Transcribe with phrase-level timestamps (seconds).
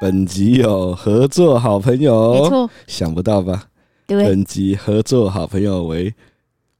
[0.00, 3.64] 本集有合作好朋友，没错，想不到吧？
[4.06, 6.14] 对，本集合作好朋友为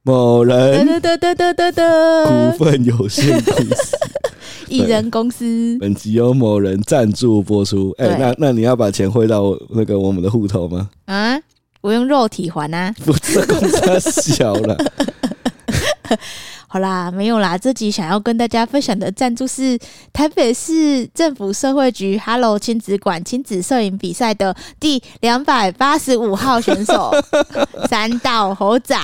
[0.01, 3.95] 某人得得得得得得股份有限公司，
[4.69, 5.77] 艺人公司。
[5.79, 7.93] 本集由某人赞助播出。
[7.99, 10.89] 哎、欸，那那你要把钱汇到那个我们的户头吗？
[11.05, 11.39] 啊，
[11.81, 13.55] 我用肉体还啊，不是公
[13.99, 14.75] 司小了。
[16.73, 17.57] 好啦，没有啦。
[17.57, 19.77] 这集想要跟大家分享的赞助是
[20.13, 27.11] 台北市政府社会局 Hello 亲子馆亲子摄影比赛的第两百八十五号选手
[27.91, 28.95] 三道猴仔，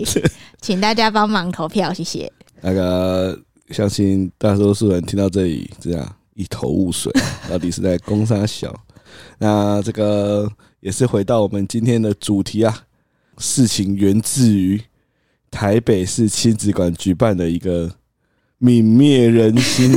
[0.60, 2.30] 请大家帮忙投票，谢谢。
[2.60, 3.38] 那个
[3.70, 7.10] 相信大多数人听到这里这样一头雾水，
[7.48, 8.78] 到底是在攻杀小？
[9.38, 10.46] 那这个
[10.80, 12.82] 也是回到我们今天的主题啊，
[13.38, 14.78] 事情源自于。
[15.50, 17.90] 台北市亲子馆举办的一个
[18.60, 19.92] 泯灭人心、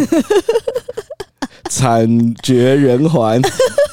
[1.69, 3.42] 惨绝人寰，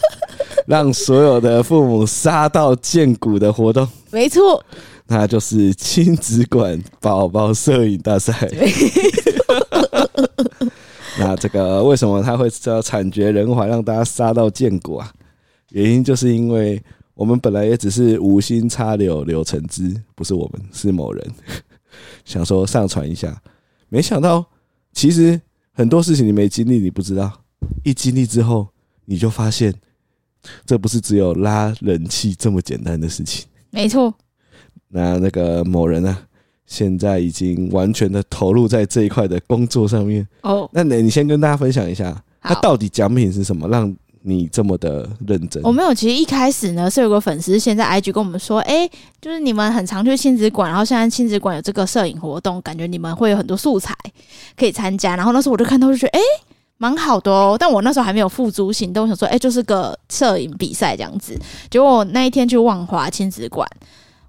[0.67, 4.65] 让所有的父母杀到见骨的活动，没错，
[5.07, 8.33] 那就是亲子馆宝宝摄影大赛。
[11.19, 15.11] 那这个为什么他会叫惨绝人寰，让大家杀到见骨啊？
[15.71, 16.83] 原因就是因为。
[17.17, 21.33] 我们本来也只是无心插柳柳成枝，不是我们，是某人
[22.27, 23.41] 想说上传一下，
[23.89, 24.45] 没想到
[24.92, 25.41] 其实
[25.72, 27.41] 很多事情你没经历你不知道，
[27.83, 28.69] 一经历之后
[29.06, 29.75] 你就发现，
[30.67, 33.47] 这不是只有拉人气这么简单的事情。
[33.70, 34.14] 没错，
[34.89, 36.22] 那那个某人呢、啊，
[36.67, 40.28] 现在已经完全的投入在这一块的工作上面。
[40.42, 43.67] 哦，那你你先跟大家分享一下，他到底奖品是什么？
[43.69, 43.97] 让
[44.29, 45.63] 你这么的认真？
[45.63, 45.95] 我没有。
[45.95, 48.89] 其实一开始呢，是有个粉丝现在 IG 跟我们说，哎，
[49.21, 53.95] 就是你们很常去亲子馆，然后现在亲子馆有这个摄影活动，感觉你们会有很多素材
[54.57, 55.15] 可以参加。
[55.15, 56.21] 然后那时候我就看到，就觉得哎，
[56.77, 57.56] 蛮好的哦。
[57.56, 61.39] 但我那时候还没有付诸行动，我想说，哎，就是个摄影比赛这样子。
[61.71, 63.65] 结果那一天去万华亲子馆，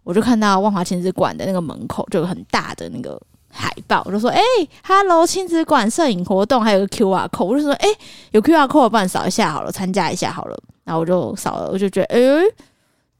[0.03, 3.19] 我就看到万华亲子馆的那个门口就有很大的那个。
[3.57, 7.87] 海报，我就说，哎、欸、，Hello，亲子馆摄影活动，还有个 QR code，我就说，哎、
[8.31, 12.43] 有 QR code，我帮你扫一下好了，参加一下好了，然后我就扫了，我就觉得，哎、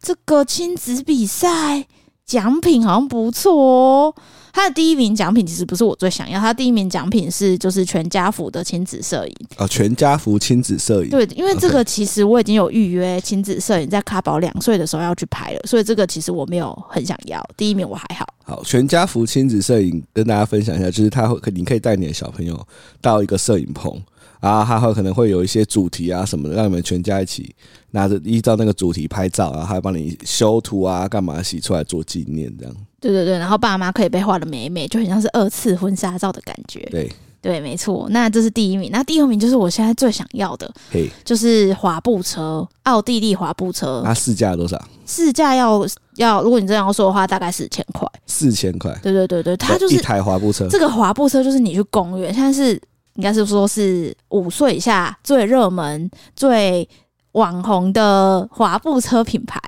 [0.02, 1.86] 这个亲子比赛
[2.28, 4.14] 奖品好像不错哦。
[4.54, 11.10] 他的第一名奖品其实不是我最想要，他第一名奖品是就是全家福的亲子摄影哦，全家福亲子摄影。
[11.12, 17.40] 对，因为这个其实我已经有预约亲子摄影，在卡宝两岁的时候要去拍了，所以这个其实我没有很想要。
[17.56, 18.26] 第一名我还好。
[18.46, 22.60] 好，全家福亲子摄影跟大家分享一下，就是他会，你可以带你的小朋友
[23.00, 24.02] 到一个摄影棚。
[24.40, 27.54] 啊，还会可能会有一些主题啊什么的，让你们全家一起
[27.92, 32.76] 拿着依照那个主题拍照，然后还帮你修图啊，干嘛洗出来做纪念这样。
[33.00, 36.80] 对对对，然后爸妈可以被画的美美，就很像是二次婚纱照的感觉。
[36.92, 37.12] 对
[37.42, 38.08] 对，没错。
[38.10, 44.02] 那这是第一名，那第二名就是我现在最想要的，嘿，就是滑步车，奥地利滑步车。
[44.04, 44.84] 它市价多少？
[45.06, 48.08] 市价要要，如果你这样说的话，大概四千块。
[48.26, 48.92] 四千块。
[49.02, 50.68] 对对对对，它就是一台滑步车。
[50.68, 52.80] 这个滑步车就是你去公园，现在是。
[53.18, 56.88] 应该是说，是五岁以下最热门、最
[57.34, 59.60] 网红的滑步车品牌。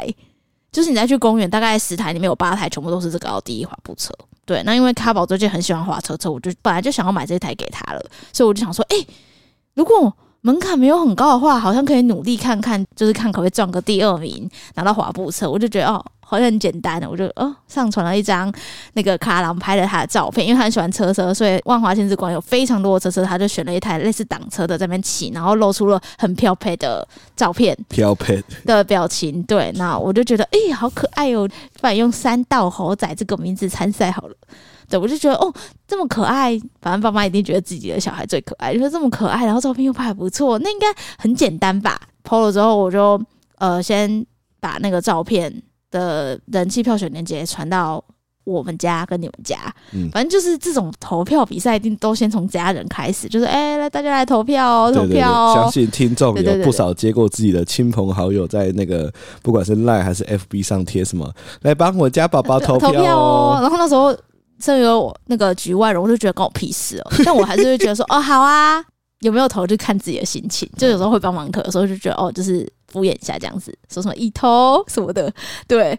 [0.71, 4.13] 就是你再去公园，大概十台里面有八台全部都是这个奥迪滑步车。
[4.45, 7.99] 对，那因为卡宝最近很喜欢滑车车，我就本来就想要买这台给他了，
[8.31, 8.95] 所以我就想说，哎、
[9.73, 15.49] 如果门槛没有很高的话，好像可以努力看看，就是看可不可以撞个第二名，拿到滑步车。
[15.49, 16.03] 我就觉得哦。
[16.21, 18.53] 好像很简单的，我就哦上传了一张
[18.93, 27.03] 那个卡郎拍的他的照片，因为他很喜欢车车，所以万华亲子馆有非常多的车车，他就选了一台类似挡车的在那边骑，然后露出了很飘配的
[27.35, 29.41] 照片，飘配的表情。
[29.41, 31.49] 对，那我就觉得哎、好可爱哦，
[31.81, 34.35] 不然用三道猴仔这个名字参赛好了。
[34.89, 35.53] 对，我就觉得哦
[35.87, 43.21] 这么可爱，反正爸妈一定觉得自己的小孩最可爱，就说这么可爱，然后照片又拍得不错，那应该很简单吧？PO 了之后，我就
[43.57, 44.25] 呃先
[44.59, 45.61] 把那个照片。
[45.91, 47.99] 的人气票选链接传到
[48.43, 49.57] 我们家跟你们家，
[49.91, 55.55] 嗯，反正就是这种投票比赛一定都先从家人开始，就是哎，来大家来投票哦，投票哦。
[55.55, 61.27] 相信听众有不少接过自己的亲朋好友在那个不管是 Line 还是 FB 上贴什么，
[61.61, 63.57] 来帮我家宝宝投票哦。
[63.59, 64.15] 然后那时候
[64.61, 68.83] 身为我那个局外人，我就觉得关我屁事哦， 但我还是会觉得说哦好啊，
[69.21, 72.67] 有没有投就看自己的心情，就有时候会帮忙投，有时候就觉得哦就是。
[72.91, 75.31] 敷衍一下这样子，说什么一投什么的，
[75.67, 75.89] 对，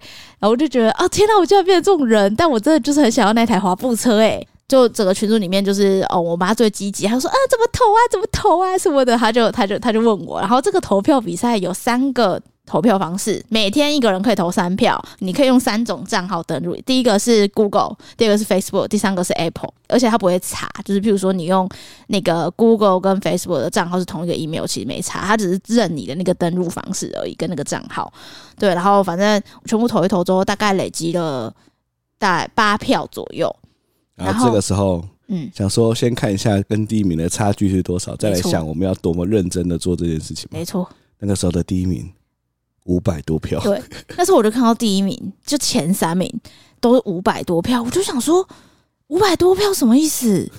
[0.41, 2.35] 然后我就觉得啊，天哪，我居然变成这种人！
[2.35, 16.77] 但我真的就是很想要那台滑步车，诶，就整个群组里面就是哦，我妈最积极，她说啊，怎么投啊，怎么投啊什么的，她就她就她就问我，然后这个投票比赛有三个投票方式，每天一个人可以投三票，你可以用三种账号登录。
[16.87, 19.73] 第一个是 Google，第二个是 Facebook，第三个是 Apple。
[19.89, 21.69] 而且它不会查，就是譬如说你用
[22.07, 28.13] 那个 Google 跟 Facebook 的账号是同一个 email，其实没查，它只是认你的那个登录方式而已，跟那个账号。
[28.57, 31.53] 对，然后反正全部投一投之后，大概累积了
[32.21, 33.53] 大概八票左右。
[34.15, 40.47] 然后这个时候，嗯，想说先看一下跟第一名的差距是多少，再来想我们要多么认真的做这件事情。
[40.53, 40.89] 没错，
[41.19, 42.09] 那个时候的第一名。
[42.85, 43.83] 五百多票，对，
[44.17, 46.33] 那时候我就看到第一名，就前三名
[46.81, 48.47] 都是五百多票，我就想说，
[49.09, 50.51] 五百多票什么意思？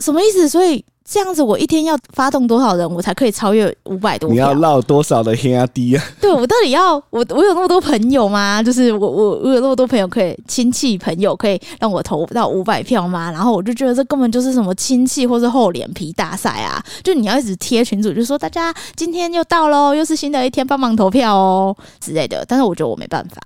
[0.00, 0.48] 什么意思？
[0.48, 0.84] 所以。
[1.06, 4.30] 这样子，我一天要发动多少人，我才可以超越五百多？
[4.30, 6.02] 你要绕多少的黑压低啊？
[6.18, 8.62] 对，我到底要我我有那么多朋友吗？
[8.62, 13.30] 就是我我我有那么多朋友可以亲戚朋友可以让我投到五百票吗？
[13.30, 16.82] 然后我就觉得这根本就是什么亲戚或是厚脸皮大赛啊！
[17.02, 22.42] 就你要一直贴群主，就说大家今天又到喽，又是新的一天，帮忙投票哦之类的。
[22.48, 23.42] 但是我觉得我没办法。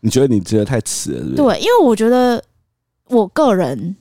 [0.00, 1.34] 你觉得你觉得太迟了是？
[1.36, 2.42] 对，因为我觉得
[3.10, 3.94] 我个人。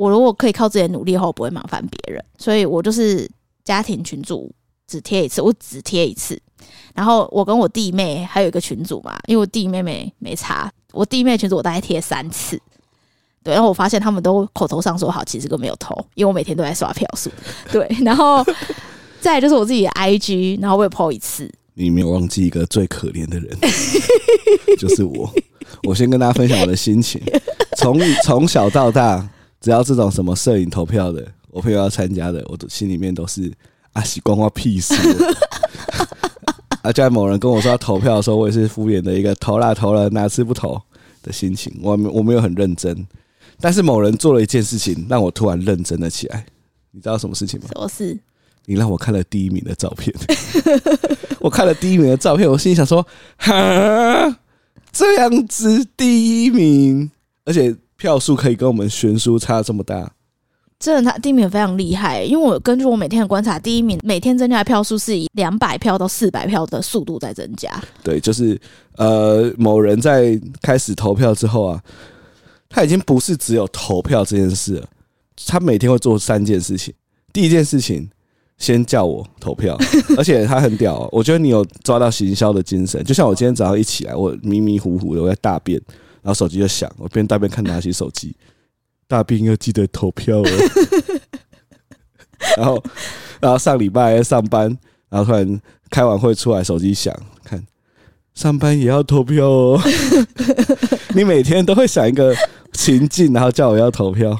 [0.00, 3.30] 我如果可以靠自己的努力的话，我不会麻烦别人，所以我就是
[3.62, 4.50] 家庭群组
[4.86, 6.40] 只贴一次，我只贴一次。
[6.94, 12.58] 然后我跟我弟妹还有一个群主嘛，因为我弟妹妹没差，我弟妹群组我大概贴三次。
[13.44, 17.28] 对，然后我发现他们都口头上说好，其实都没有投，因为我每天都在刷票数。
[17.70, 18.42] 对，然后
[19.20, 21.52] 再就是我自己的 IG，然后我也 po 一次。
[21.74, 23.54] 你没有忘记一个最可怜的人，
[24.78, 25.30] 就是我。
[25.82, 27.20] 我先跟大家分享我的心情，
[27.76, 29.28] 从从小到大。
[29.60, 33.52] 只要这种什么摄影投票的，我朋友要参加的，我都心里面都是
[33.92, 34.94] 啊，西关我屁事。
[36.82, 40.80] 啊，在某人跟我说要投票的时候，我也是敷衍的一个投啦投了，哪次不投
[41.22, 41.70] 的心情。
[41.82, 43.06] 我没我没有很认真，
[43.60, 46.46] 但是某人做了一件事情，让我突然认真了起来。
[46.92, 47.66] 你知道什么事情吗？
[47.68, 48.18] 什么事？
[48.64, 50.14] 你让我看了第一名的照片。
[51.38, 54.38] 我看了第一名的照片，我心里想说，哈，
[54.90, 57.10] 这样子第一名，
[57.44, 57.76] 而且。
[58.00, 60.10] 票数可以跟我们悬殊差这么大，
[60.78, 62.22] 真的，他第一名非常厉害。
[62.22, 67.70] 因为我根据我每天的观察，第一名每天增加的票数是以两百票到四百票的速度在增加。
[68.02, 68.58] 对，就是
[68.96, 71.82] 呃，某人在开始投票之后啊，
[72.70, 74.86] 他已经不是只有投票这件事了，
[75.46, 76.94] 他每天会做三件事情。
[77.34, 78.08] 第一件事情，
[78.56, 79.76] 先叫我投票，
[80.16, 81.06] 而且他很屌。
[81.12, 85.78] 我觉得你有抓到行销的精神，就像我今天早上一起来，我迷迷糊糊的我在大便。
[86.22, 88.36] 然后手机就响，我边大便看拿起手机，
[89.08, 90.44] 大便要记得投票哦。
[92.56, 92.82] 然后，
[93.40, 94.76] 然后上礼拜上班，
[95.08, 97.14] 然后突然开完会出来，手机响，
[97.44, 97.64] 看
[98.34, 99.80] 上班也要投票哦。
[101.14, 102.34] 你每天都会想一个
[102.72, 104.38] 情境，然后叫我要投票。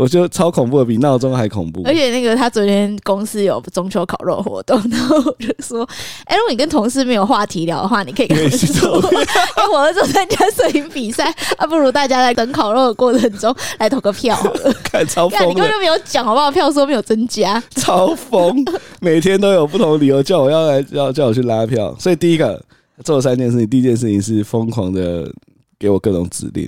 [0.00, 1.82] 我觉得超恐怖的，比闹钟还恐怖。
[1.84, 5.86] 而且那个他昨天公司有中秋烤肉活动，然后我就说
[6.24, 14.72] ：“哎、欸，如果你跟同事没有话题聊的话，你可以跟他们说， 因为我儿子参加摄影比赛，啊，不如大家在等烤肉的过程中来投个票好了。
[14.82, 16.50] 看超疯，你根本就没有讲好不好？
[16.50, 18.64] 票数没有增加，超疯，
[19.00, 21.94] 每天都有不同的理由叫我要来，要叫我去拉票。
[21.98, 22.58] 所以第一个
[23.04, 25.30] 做了三件事情，第一件事情是疯狂的
[25.78, 26.66] 给我各种指令。”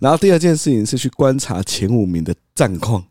[0.00, 3.04] 然后第二件事情是去观察前五名的战况，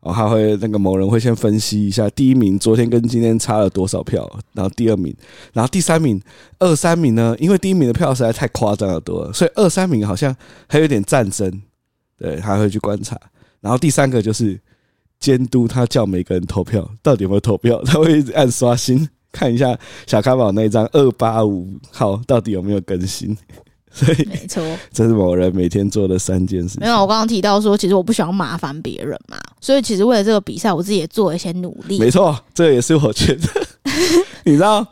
[0.00, 5.14] 哦，他会那个某人会先分析一下第一名昨天跟今天差了多少票，然后第二名，
[5.52, 6.20] 然后第三名、
[6.58, 7.36] 二三名呢？
[7.38, 10.34] 因为第一名的票实在太夸张的多了，所以二三名好像
[10.68, 11.62] 还有点战争，
[12.16, 13.18] 对，他会去观察。
[13.60, 14.58] 然后第三个就是
[15.20, 17.80] 监督他叫每个人投票，到底有没有投票？
[17.86, 23.36] 他会一直按刷新看一下小咖宝那一张二八五号到底有没有更新。
[23.92, 26.78] 所以没错，这是某人每天做的三件事。
[26.80, 31.98] 没有，我刚刚提到说，其实我不喜欢麻烦别人嘛，所以其实为了这个比赛，我自己也做了一些努力。
[31.98, 33.48] 没错，这也是我觉得。
[34.44, 34.86] 你知道，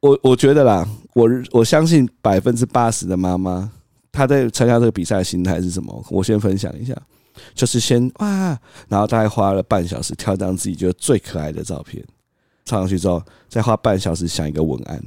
[0.00, 3.70] 我我觉得啦，我我相信百分之八十的妈妈，
[4.12, 6.04] 她在参加这个比赛的心态是什么？
[6.10, 6.94] 我先分享一下，
[7.54, 8.58] 就是先哇，
[8.88, 12.04] 然后大概花了半小时挑一张自己觉得最可爱的照片，
[12.66, 15.02] 放上去之后，再花半小时想一个文案。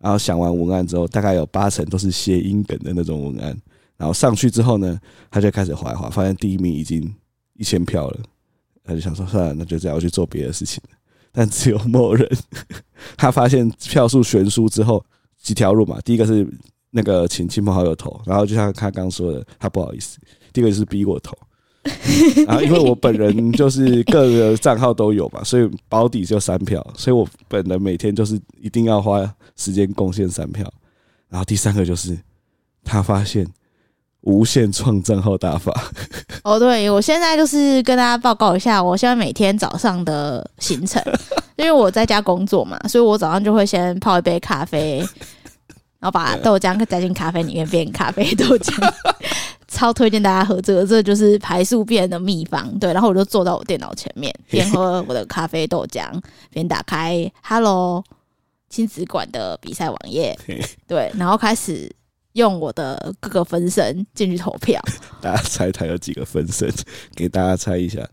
[0.00, 3.56] 然后想完文案之后，大概有八成都是谐音梗的那种文案。
[3.96, 4.98] 然后上去之后呢，
[5.30, 7.14] 他就开始滑一滑，发现第一名已经
[7.54, 8.20] 一千票了，
[8.82, 10.82] 他就想说算了，那就这样我去做别的事情。
[11.30, 12.28] 但只有某人，
[13.16, 15.04] 他发现票数悬殊之后，
[15.36, 16.48] 几条路嘛，第一个是
[16.90, 20.18] 那个请亲朋好友投，然后就像他刚说的，他不好意思。
[20.52, 21.36] 第二个就是逼我投。
[22.46, 30.70] 然后，因为我本人就是各个账号都有嘛，所以保底就三票，所以我本人每天就是一定要花时间贡献三票。
[31.30, 32.18] 然后第三个就是
[32.84, 33.46] 他发现
[34.22, 35.72] 无限创账号大法。
[36.44, 41.02] 哦，对，我现在就是跟大家报告一下，我现在每天早上的行程，
[41.56, 44.98] 因为我在家工作嘛，所以我早上就会先泡一杯咖啡，
[45.98, 48.74] 然后把豆浆加进咖啡里面变咖啡豆浆。
[49.80, 52.78] 超推荐大家喝这个，这个就是排宿便的秘方。
[52.78, 56.12] 对，然后我就坐到我电脑前面，边喝我的咖啡豆浆，
[56.50, 58.04] 边打开 Hello
[58.68, 60.38] 亲子馆的比赛网页，
[60.86, 61.90] 对，然后开始
[62.34, 64.78] 用我的各个分身进去投票。
[65.22, 66.70] 大家猜猜有几个分身？
[67.16, 68.06] 给大家猜一下。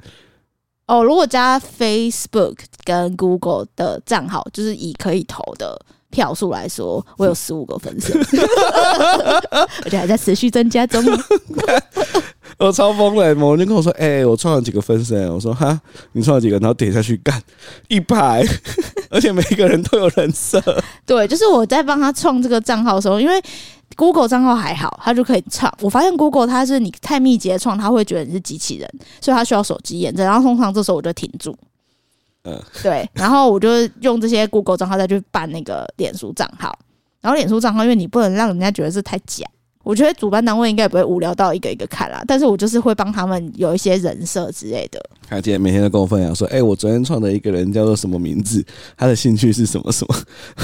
[0.85, 5.77] 哦，如果加 Facebook 跟 Google 的账号，就是以可以投的。
[6.09, 8.17] 票数来说，我有十五个分身，
[9.83, 11.03] 而且还在持续增加中。
[12.57, 15.79] 我超疯了，某人就跟我说：“哎、欸，我创了几个分身。”我说：“哈，
[16.13, 17.39] 你创了几个？”然后点下去干
[17.87, 18.43] 一百，
[19.11, 20.59] 而且每个人都有人设。
[21.05, 23.39] 对，就是我在帮他创这个账号的时候，因为
[23.95, 25.71] Google 账号还好，他就可以创。
[25.81, 28.89] 我发现 Google 它是你太密集的创，他会觉得你是机器人，
[29.21, 30.25] 所以他需要手机验证。
[30.25, 31.55] 然后通常这时候我就停住。
[32.47, 36.79] 嗯，对，然后我就用这些 Google 账号再去办那个脸书账号，
[37.19, 39.45] 然后脸书账号，因为你不能让人家觉得是太假，
[39.83, 45.03] 我觉得主办单位应该也不会无聊到一个一个看啦，但是我就是会帮他们有一些人设之类的。
[45.27, 50.15] 他今天每天都跟我分享说，哎、欸，我昨天创的一个人叫做什么名字，他的兴趣是什么什么，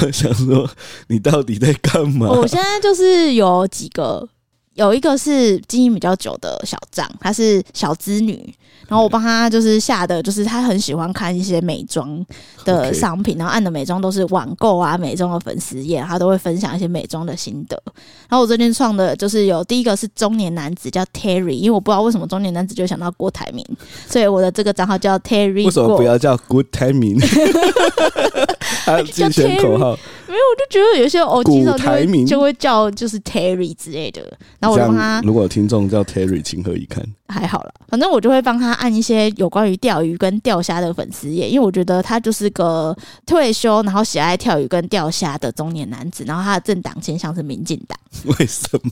[0.03, 0.69] 我 想说
[1.07, 2.29] 你到底在干嘛？
[2.29, 4.29] 我现在就是有几个。
[4.75, 8.51] 有一个是经营比较久的小账，她是小资女，
[8.87, 12.25] 然后我帮她就是下的，就是她很喜欢看一些美妆
[12.65, 17.79] 的商品，然后按的美妆都是网购啊，美妆的粉丝页，她都会分享一些美妆的心得。
[18.27, 23.63] 然后我最近创的就是有第一个是中年男子叫 Terry，因为我不知道为什么中年男子就想到郭台铭，
[24.07, 25.65] 所以我的这个账号叫 Terry。
[25.65, 27.21] 为什么不要叫 Good Timing？
[28.85, 29.97] 还有竞选口号。
[30.27, 34.21] 没有，我就觉得有些偶机上就会就会叫就是 Terry 之类的，
[34.59, 35.21] 然后我就帮他。
[35.23, 37.03] 如果有听众叫 Terry，情何以堪？
[37.27, 47.99] 还好了，反正我就会帮他按一些有关于钓鱼跟钓虾的粉丝页，因为我觉得他就是个退休然后喜爱钓鱼跟钓虾的中年男子，然后他的政党倾向是民进党。
[48.39, 48.89] 为什么？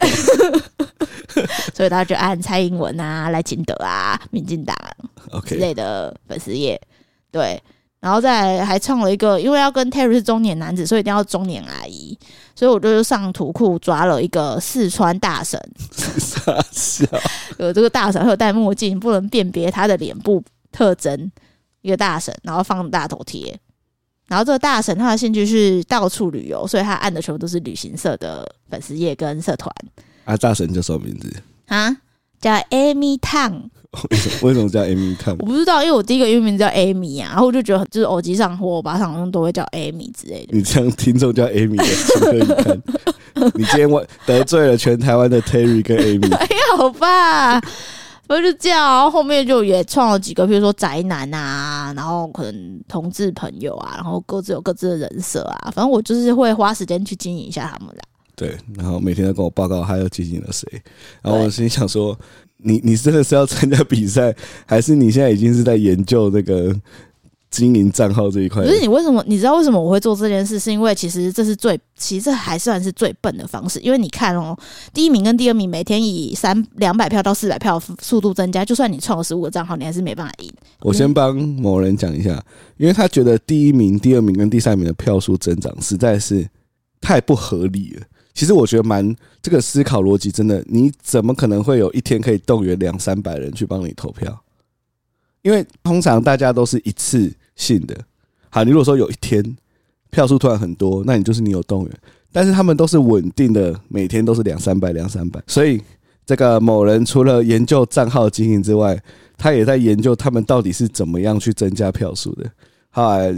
[1.74, 4.76] 所以他就按蔡英文啊、赖清德啊、民进党
[5.32, 6.82] OK 之类的粉丝页，
[7.32, 7.62] 对。
[8.02, 12.18] 然后再还唱了一个，因为要跟 Terry 是中年男子，所以一定要中年阿姨，
[12.56, 15.62] 所以我就上图库抓了一个四川大神，
[16.18, 17.06] 傻笑，
[17.60, 21.32] 有这个大神，还有戴墨镜，不能辨别他的脸部特征，
[21.84, 23.56] 一个大神，然后放大头贴，
[24.28, 29.72] 然后这个大神他的兴趣是到处旅游，所以他按的全部都是旅行社的粉丝页跟社团。
[30.26, 31.32] 啊，大神叫什么名字？
[31.68, 31.96] 啊，
[32.40, 33.70] 叫 Amy Tang。
[34.10, 35.36] 为什么为什么叫 Amy 看？
[35.40, 40.56] 我不知道，因为我第一个英文名字叫 Amy 啊，然后我就觉得就是耳机上或我爸上都会叫 Amy 之类的。
[40.56, 42.82] 你这样听众叫 Amy 的？
[43.56, 46.34] 你今天我得罪了全台湾的 Terry 跟 Amy。
[46.34, 47.60] 还好吧，
[48.28, 58.02] 不就这样，然后后面就也创了几个，比如说宅男啊，然后可能同志朋友啊，然后各自有各自的人设啊，反正我就是会花时间去经营一下他们俩。
[58.38, 60.66] 对，然后每天都跟我报告他又经营了谁，
[61.22, 62.18] 然后我心想说。
[62.64, 66.76] 你你真的是要参加比赛，还是你现在已经是在研究那个
[67.50, 68.64] 经营账号这一块？
[68.64, 69.24] 不是你为什么？
[69.28, 70.58] 你知道为什么我会做这件事？
[70.58, 73.80] 是因为其实这是最，其实这还算是最笨的方式。
[73.80, 74.58] 因为你看哦，
[74.94, 80.50] 第一名跟第二名每天以三两百票到四百票速度增加，就算你创了十五个账号，你还是没办法赢。
[80.80, 82.42] 我先帮某人讲一下，
[82.78, 86.48] 因为他觉得第一名、第二名跟第三名的票数增长实在是
[87.02, 88.04] 太不合理了。
[88.34, 94.44] 其实我觉得蛮这个思考逻辑真的，你怎么可能会有一天可以动员两三百人去帮你投票？
[95.42, 97.96] 因为通常大家都是一次性的。
[98.50, 99.44] 好，你如果说有一天
[100.10, 102.00] 票数突然很多，那你就是你有动员，
[102.32, 105.42] 但是他们都是稳定的，每天都是两三百两三百。
[105.48, 105.82] 所以
[106.26, 109.02] 这个某人除了研究账号经营之外，
[109.38, 112.50] 他也在研究他们到底是怎么样去增加票数的。
[112.92, 113.34] 后来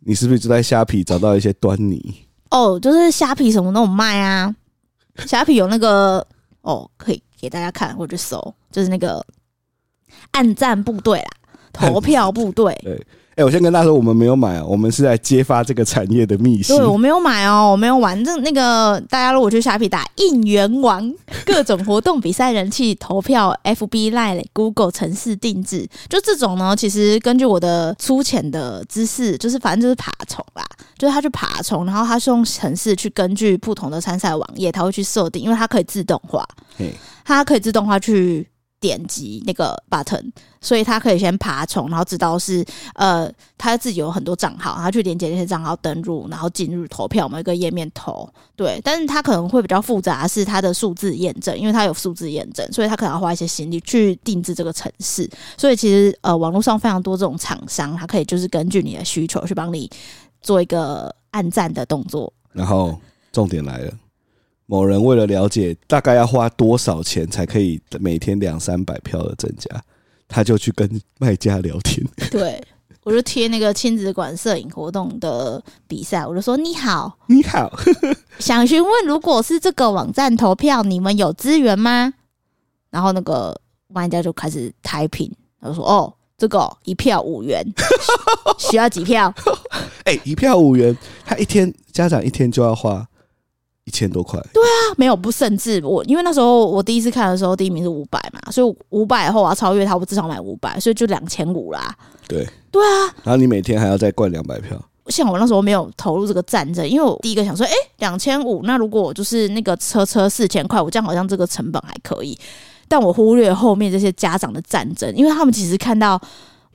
[0.00, 2.14] 你是不是就在虾皮找到一些端倪？
[2.50, 4.54] 哦，就是虾皮什么都有卖啊，
[5.26, 6.26] 虾皮有那个
[6.62, 9.24] 哦，可以给大家看或者搜，就是那个
[10.30, 11.30] 暗战部队啦，
[11.72, 12.78] 投票部队。
[12.82, 13.06] 对，
[13.38, 16.76] 哎、欸，我先跟大家说，我们没有买啊，我们是来揭发这个产业的秘辛。
[16.76, 18.24] 对，我没有买哦，我没有玩。
[18.24, 21.08] 这那个大家如果去虾皮打应援王，
[21.46, 30.66] 各种活动、 比赛、人气、投票、FB、Line、Google 城市定制，就这种呢，其实根据我的粗浅的知识，就是反正就是爬虫啦。
[30.98, 36.44] 就是他去爬虫，然后他是用城市去根据不同的参赛网页，他会去设定，因为它可以自动化，
[37.24, 38.44] 它可以自动化去
[38.80, 40.30] 点击那个 button，
[40.60, 48.28] 所以他可以先爬虫，然后知道是呃他自己有很多账号，他去连接那些账号登录，然后进入投票某一个页面投。
[48.54, 55.28] 对，但是他可能会比较复杂，是他的数字验证，因为他有数字验证，所以他可能要花一些心力去定制这个程式。
[55.56, 59.90] 所以其实呃网络上非常多这种厂商，他可以就是根据你的需求去帮你
[60.40, 62.32] 做一个按赞的动作。
[62.52, 62.98] 然后
[63.32, 63.92] 重点来了。
[64.70, 69.82] 某人为了了解大概要花多少钱才可以每天两三百票的增加，
[70.28, 70.86] 他就去跟
[71.18, 72.06] 卖家聊天。
[72.30, 72.62] 对，
[73.02, 77.72] 我就贴那个亲子馆摄影活动的比赛，我就说：“你好， 你好，
[78.38, 82.12] 想询问如果是这个网站投票，你们有资源吗？”
[82.92, 85.32] 然后那个卖家就开始 typing，
[85.62, 87.64] 他就说：“哦，这个一票五元，
[88.58, 89.32] 需要几票？
[90.04, 90.94] 哎、欸，一票五元，
[91.24, 93.08] 他一天家长一天就要花。”
[93.88, 101.96] 一千多块，对啊，没有不甚至我，因为那时候我第一次看的时候，第一名是五百嘛，所以五百后我要超越他，我至少买五百，所以就两千五啦。
[102.28, 104.78] 对，对啊，然后你每天还要再灌两百票。
[105.06, 112.38] 像我那时候没有投入这个战争，因为我第一个想说，哎、欸，两千五，那如果我就是那个车车四千块，我这样好像这个成本还可以，
[112.86, 116.20] 但我忽略后面这些家长的战争，因为他们其实看到。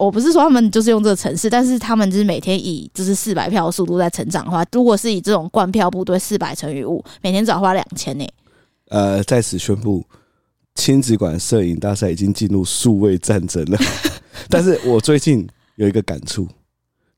[0.04, 8.28] 我不是说他们就是用这个城市，但是他们就是每天以就是四百票的速度在成长的话，如果是以这种灌票部队四百乘以五，每天只要花两千呢。
[8.90, 10.04] 呃，在此宣布，
[10.76, 13.78] 亲子馆摄影大赛已经进入数位战争了。
[14.50, 16.46] 但是我最近有一个感触，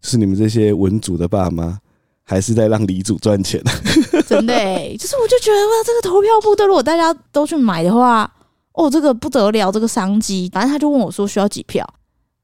[0.02, 1.80] 就是你们这些文组的爸妈，
[2.24, 3.60] 还是在让李组赚钱。
[4.28, 4.54] 真的，
[4.98, 8.32] 就是我就觉得哇，这个投票部队如果大家都去买的话，
[8.74, 10.50] 哦，这个不得了，这个商机。
[10.54, 11.86] 反正他就问我说需要几票。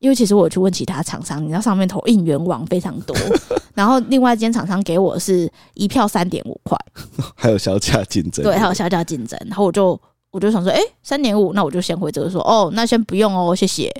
[0.01, 3.15] 因为其实我有去问其他厂商，你知道上面投应援网非常多，
[3.75, 6.75] 然后另外一间厂商给我是一票三点五块，
[7.35, 9.99] 还有小价竞争，对，还有小价竞争，然后我就
[10.31, 13.93] 我就想说，哎，三点五，那我就先回这个说，哦，那先不用哦，谢谢，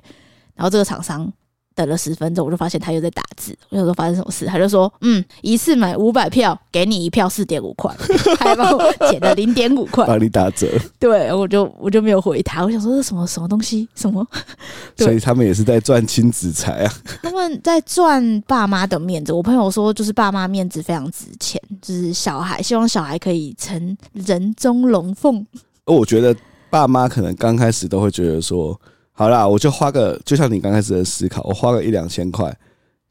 [0.55, 1.31] 然后这个厂商。
[1.73, 3.57] 等了十分钟，我就发现他又在打字。
[3.69, 7.95] 我想说发生什么事，他就说：“嗯，一次买五百票，给你一票四点五块，
[8.39, 10.67] 还帮我减了零点五块，帮你打折。”
[10.99, 12.63] 对，我就我就没有回他。
[12.63, 13.87] 我想说这什么什么东西？
[13.95, 14.25] 什么？
[14.97, 16.93] 所以他们也是在赚亲子财啊！
[17.23, 19.31] 他们在赚爸妈的面子。
[19.31, 25.45] 我朋友说，就是爸妈面子非常值钱，就是小孩希望小孩可以成人中龙凤。
[25.85, 26.35] 而我觉得
[26.69, 28.79] 爸妈可能刚开始都会觉得说。
[29.21, 32.51] 好啦，我就花个，就像你刚开始的思考，我花个一两千块，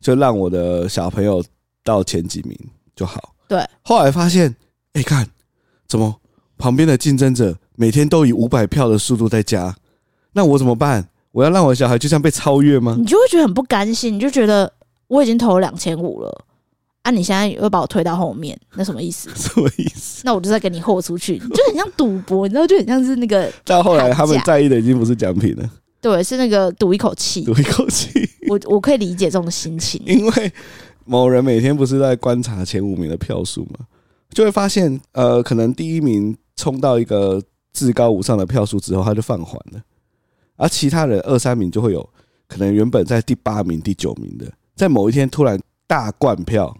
[0.01, 1.40] 就让我的小朋友
[1.85, 2.59] 到前几名
[2.96, 3.33] 就好。
[3.46, 3.64] 对。
[3.83, 4.53] 后来发现，
[4.94, 5.25] 哎，看
[5.87, 6.12] 怎么
[6.59, 9.73] 旁边的竞争者每天都以五百票的速度在加，
[10.33, 11.09] 那我怎么办？
[11.31, 12.96] 我要让我的小孩就这样被超越吗？
[12.99, 14.73] 你就会觉得很不甘心，你就觉得
[15.07, 16.44] 我已经投了两千五了，
[17.03, 19.31] 啊，你现在又把我推到后面，那什么意思？
[19.38, 20.23] 什么意思？
[20.25, 23.49] 那我就再给你豁出去，就很像赌博，你知道，就很像是那个。
[23.64, 25.70] 到后来，他们在意的已经不是奖品了。
[26.00, 28.08] 对，是那个赌一口气， 赌一口气。
[28.48, 30.52] 我我可以理解这种心情， 因为
[31.04, 33.86] 某人每天不是在观察前五名的票数嘛，
[34.30, 39.82] 就会发现，呃，可能第一名冲到一个至高无上的票数之后，他就放缓了，
[40.56, 42.08] 而其他人二三名就会有
[42.48, 46.76] 可能原本在第八名、第九名的，在某一天突然大灌票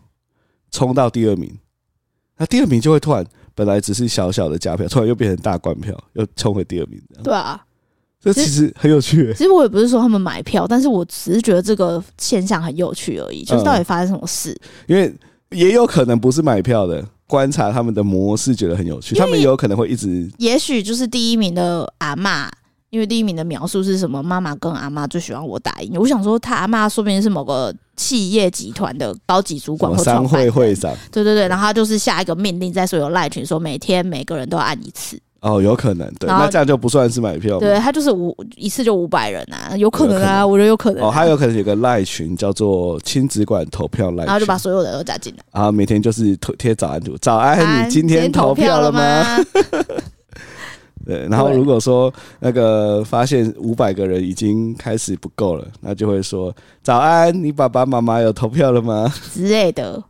[0.71, 1.57] 冲到第二名，
[2.39, 7.01] 那第二名就会突然本来只是小小的加票，突然又变成大灌票，又冲回第二名。
[7.23, 7.63] 对啊。
[8.23, 9.33] 这其实很有趣。
[9.33, 13.43] 其实我也不是说他们买票，但是我只是觉得这个现象很有趣而已。
[13.45, 14.55] 就是到底发生什么事？
[14.87, 15.15] 因为
[15.51, 19.15] 也有可能不是买票的，观察他们的模式觉得很有趣。
[19.15, 22.47] 他们也有可能会一直，也许就是第一名的阿嬷，
[22.91, 24.23] 因为第一名的描述是什么？
[24.23, 25.99] 妈妈跟阿妈最喜欢我打赢。
[25.99, 30.95] 我想说，他阿嬷说不定是某个企业集团的高级主管或商会会长。
[31.11, 35.19] 对对对，然后他就是下一个命令，在所有赖群说，每天每个人都要按一次。
[35.41, 37.59] 哦，有可能，对，那这样就不算是买票。
[37.59, 41.03] 对，他就是五一次就五百人啊，有可能啊，我觉得有可能。
[41.03, 49.01] 哦，还有可能有个赖群叫做亲子馆投票赖，然后就把所有人都加进来，然后每天就是贴早安图，早安，你今天投票了吗？
[51.07, 59.11] 对，然后如果说那个发现五百个人已经开始不够了，那就会说早安，你爸爸妈妈有投票了吗？
[59.33, 60.05] 之类的。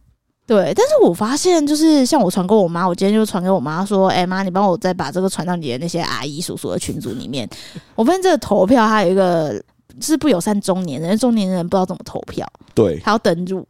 [0.50, 7.48] 对，但是我发现就是像我传给我妈，我今天就传给我妈说：“哎、欸、妈，你帮我再把这个传到你的那些阿姨叔叔的群组里面。”
[7.94, 9.62] 我发现这个投票还有一个
[10.00, 13.64] 是不友善中年人，中年人不知道怎么投票，对，他要登入，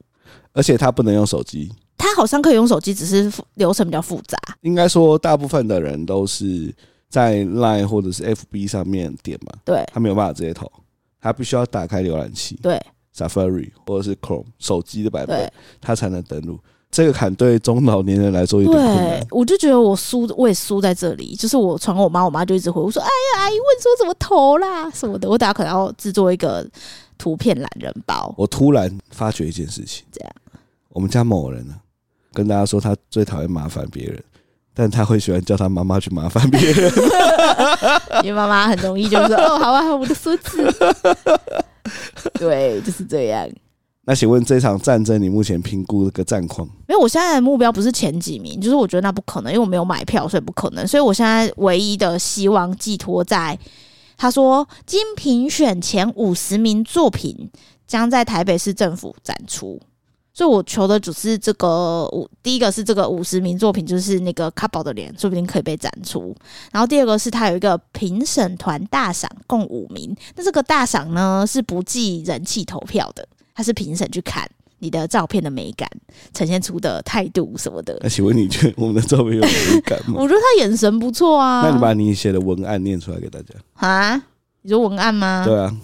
[0.55, 4.39] 而且他不能用手机，他好像可以用手机，只是流程比较复杂。
[4.63, 6.75] 应该说，大部分的人都是
[7.11, 10.67] 在 Line 或者是 FB 上面点嘛，对，他没有办法直接投，
[11.21, 12.81] 他必须要打开浏览器，对。
[13.29, 16.59] Safari 或者是 Chrome 手机的版本，它才能登录。
[16.91, 19.21] 这个坎对中老年人来说有点困难。
[19.21, 21.37] 对，我就觉得我输，我也输在这里。
[21.37, 26.69] 就是我传给我妈，我妈就一直回我说：“哎呀，阿姨问说怎么投啦什么的。”我等下可能要制作一个
[27.17, 28.35] 图片懒人包。
[28.37, 30.33] 我突然发觉一件事情，这样，
[30.89, 31.77] 我们家某人呢，
[32.33, 34.21] 跟大家说他最讨厌麻烦别人，
[34.81, 36.91] 但他会喜欢叫他妈妈去麻烦别人，
[38.25, 40.75] 因为妈妈很容易就说：“哦，好啊，我的孙子。
[42.41, 43.47] ”对，就是这样。
[44.07, 46.67] 那请问这场战争，你目前评估这个战况？
[46.89, 50.89] 没有，我现在的目标不是前几名，就是我觉得那不可能，因为我没有买票，所以不可能。
[50.89, 53.59] 所以我现在唯一的希望寄托在
[54.17, 57.51] 他说，经评选前五十名作品
[57.87, 59.79] 将在台北市政府展出。
[60.41, 66.35] 所以我求的只是这个五，第一个是这个五十名作品，就是那个卡宝的脸，说不定可以被展出。
[66.73, 70.17] 然后第二个是他有一个评审团大赏，共五名。
[70.35, 73.29] 那这个大赏呢是不计人气投票的。
[73.55, 75.87] 他是评审去看你的照片的美感，
[76.33, 77.99] 呈现出的态度什么的。
[78.03, 80.15] 那请问你觉得我们的照片有美感 吗？
[80.17, 81.61] 我觉得他眼神不错啊。
[81.67, 84.17] 那你把你写的文案念出来给大家啊？
[84.63, 85.45] 你说文案吗？
[85.47, 85.77] 对啊。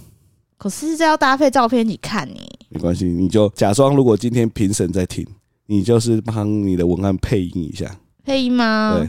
[0.57, 2.41] 可是这要搭配照片一起看呢。
[2.69, 5.27] 没关系，你就假装如果今天评审在听，
[5.67, 7.91] 你就是帮你的文案配音一下。
[8.25, 8.97] 配音吗？
[8.99, 9.09] 对。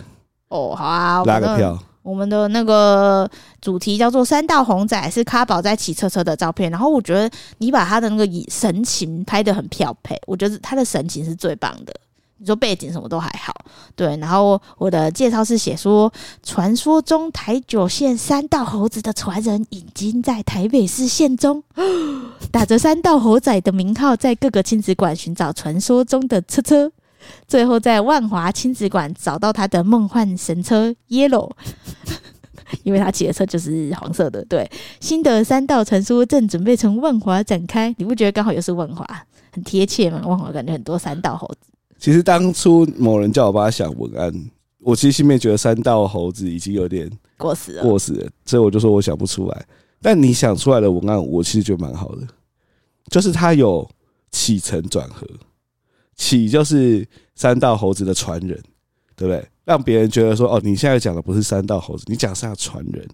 [0.50, 1.78] 哦，好啊，拉个票。
[2.04, 6.72] 我们的那个主题叫做“三道红仔”，是卡宝在骑车车的照片。
[6.72, 11.94] 然后我觉得你把他的那个神情拍得很漂配，我觉得他的神情是最棒的。
[12.40, 13.54] 你说背景什么都还好，
[13.96, 14.16] 对。
[14.18, 16.12] 然后我的介绍是写说，
[16.44, 21.64] 传说中台九线三道猴子的传人已经在台北市县中，
[22.52, 26.92] 打着“三道猴仔”的名号，在各个亲子馆寻找传说中的车车。
[27.48, 31.52] 最后在万华亲子馆找到他的梦幻神车 Yellow，
[32.84, 34.46] 因为他骑的车就是黄色的。
[34.46, 34.70] 对，
[35.02, 39.06] 新的三道传说正准备从万华展开，你不觉得刚好又是万华，
[39.52, 40.22] 很贴切吗？
[40.26, 41.58] 万华感觉很多三道猴子。
[41.98, 44.34] 其实当初某人叫我帮他想文案，
[44.80, 49.66] 我其实心里面觉得三道猴子已经有点过时了，过时了，所以我就说我想不出来。
[50.02, 52.28] 但你想出来的文案，我其实觉得蛮好的，
[53.10, 53.90] 就是它有
[54.32, 55.28] 起承转合。
[56.16, 58.60] 起就是三道猴子的传人，
[59.16, 59.48] 对不对？
[59.66, 63.08] 让别人觉得说，哦，你现在讲的不是三道猴子，你讲是他传人。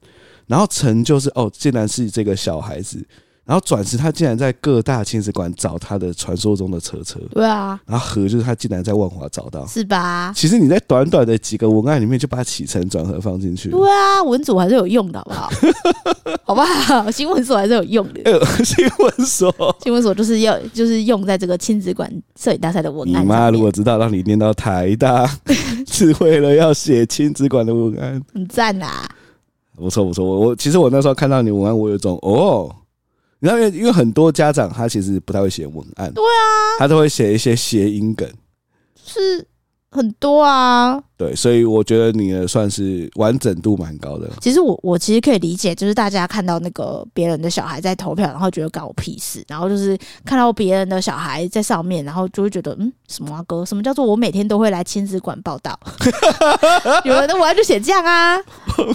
[0.45, 3.05] 然后承就是，哦，竟然是这个小孩子。
[3.45, 7.19] 然后转世，他竟然在各大亲子馆找他的传说中的车车。
[7.31, 7.77] 对啊。
[7.85, 10.31] 然后和就是他竟然在万华找到，是吧？
[10.33, 13.69] 其实你在短短的几个文案里面就把起承转合放进去。
[13.69, 15.49] 对啊，文组还是有用的，好不好？
[16.45, 17.11] 好不好？
[17.11, 18.21] 新闻所还是有用的。
[18.63, 19.53] 新闻所，
[19.83, 23.23] 新闻所就是要就是用在这个亲子馆摄影大赛的文案。
[23.23, 25.29] 你妈如果知道让你念到台大，
[25.85, 29.05] 是为了要写亲子馆的文案，很赞啊！
[29.75, 32.73] 不错不错，我我其实我那时候看到你文案，我有一种哦。
[33.43, 38.25] 然后，因为因为很多家长他其实不太会写文案，对啊，他都会写一些谐音梗，
[38.95, 39.45] 是
[39.91, 40.97] 很多啊。
[41.17, 44.29] 对，所以我觉得你的算是完整度蛮高的。
[44.39, 55.77] 其实我我其实可以理解，就是大家看到那个别人的小孩在投票，然后觉得关我屁事，然后就是看到别人的小孩在上面，然后就会觉得嗯，什么啊哥，什么叫做我每天都会来亲子馆报道？
[57.03, 58.37] 有人的文案就写这样啊，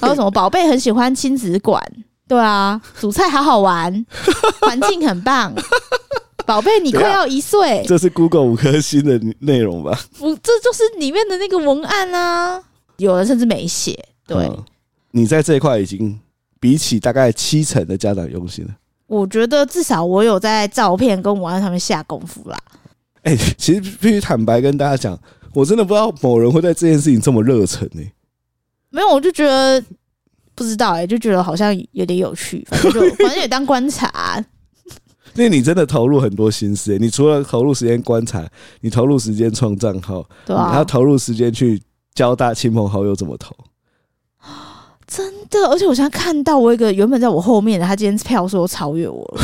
[0.01, 1.83] 还有什么宝贝很喜欢亲子馆。
[2.29, 4.07] 对啊，煮菜好好玩，
[4.61, 5.53] 环境很棒。
[6.45, 9.99] 宝贝，你快要一岁，这是 Google 五颗星的内容吧？
[10.19, 12.63] 不，这就是里面的那个文案啊。
[12.99, 13.99] 有人甚至没写。
[14.27, 14.65] 对、嗯，
[15.11, 16.19] 你在这一块已经
[16.59, 18.71] 比起大概七成的家长用心了。
[19.07, 22.59] 我觉得至少我有在照片跟文案上面下功夫啦。
[23.23, 25.19] 哎、欸，其实必须坦白跟大家讲，
[25.55, 28.03] 我真的不知道某人会在这件事情这么热忱呢。
[28.91, 29.83] 没有，我就觉得。
[30.59, 34.45] 不知道哎、欸，就觉得好像有点有趣，反正就 反正也当观察。
[35.35, 38.45] 因为你真的投入很多心思、欸，你除了投入时间观察，
[38.81, 41.81] 你投入时间创账号，对啊，你还要投入时间去
[42.13, 43.55] 教大亲朋好友怎么投。
[45.07, 49.43] 真的，而且我现在看到我一个原本在我后面的，他今天票数超越我了。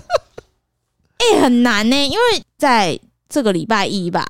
[1.18, 4.26] 哎、欸，很难呢、欸，因为在这个礼拜一吧。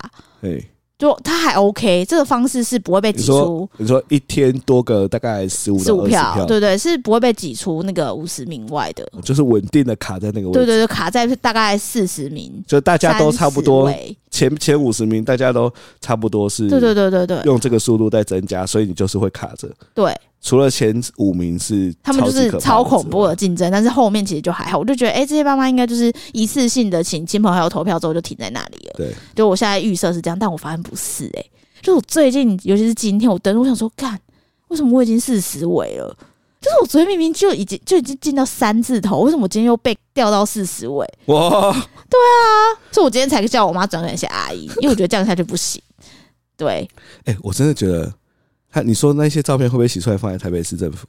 [0.96, 3.84] 就他还 OK，这个方式是不会被挤出你。
[3.84, 10.58] 你说一天多个大概十五十五票，对，对对，是不会被挤出那个五十名外的，就是稳定的卡在那个位置。
[10.60, 13.92] 对对对，卡在大概四十名，就大家都差不多
[14.30, 16.68] 前前五十名，大家都差不多是。
[16.68, 19.68] 对对对对对，用这个速度在增加，所以你就是会卡着。
[19.94, 20.14] 对。
[20.44, 24.78] 除了前五名是他们就是超恐怖的竞争，但是后面其实就还好。
[24.78, 28.94] 我就觉得，哎、欸，这些爸妈应该就是一次性的请亲朋好友投票之后就停在那里了。
[28.98, 31.40] 对，就我现在预设是这样，但我发现不是、欸。
[31.40, 31.46] 哎，
[31.80, 34.20] 就我最近，尤其是今天，我登，我想说，干，
[34.68, 36.14] 为什么我已经四十尾了？
[36.60, 41.06] 就是我昨天明明就已经就已经进到三字头，为什么我今天又被掉到四十位。
[41.26, 45.80] 哇，对啊，所以我今天才叫我妈转给一些阿姨，因为我觉得这样下去不行。
[46.54, 46.86] 对，
[47.24, 48.12] 哎、欸，我真的觉得，
[48.74, 51.06] 他你说那些照片会不会洗出来放在台北市政府？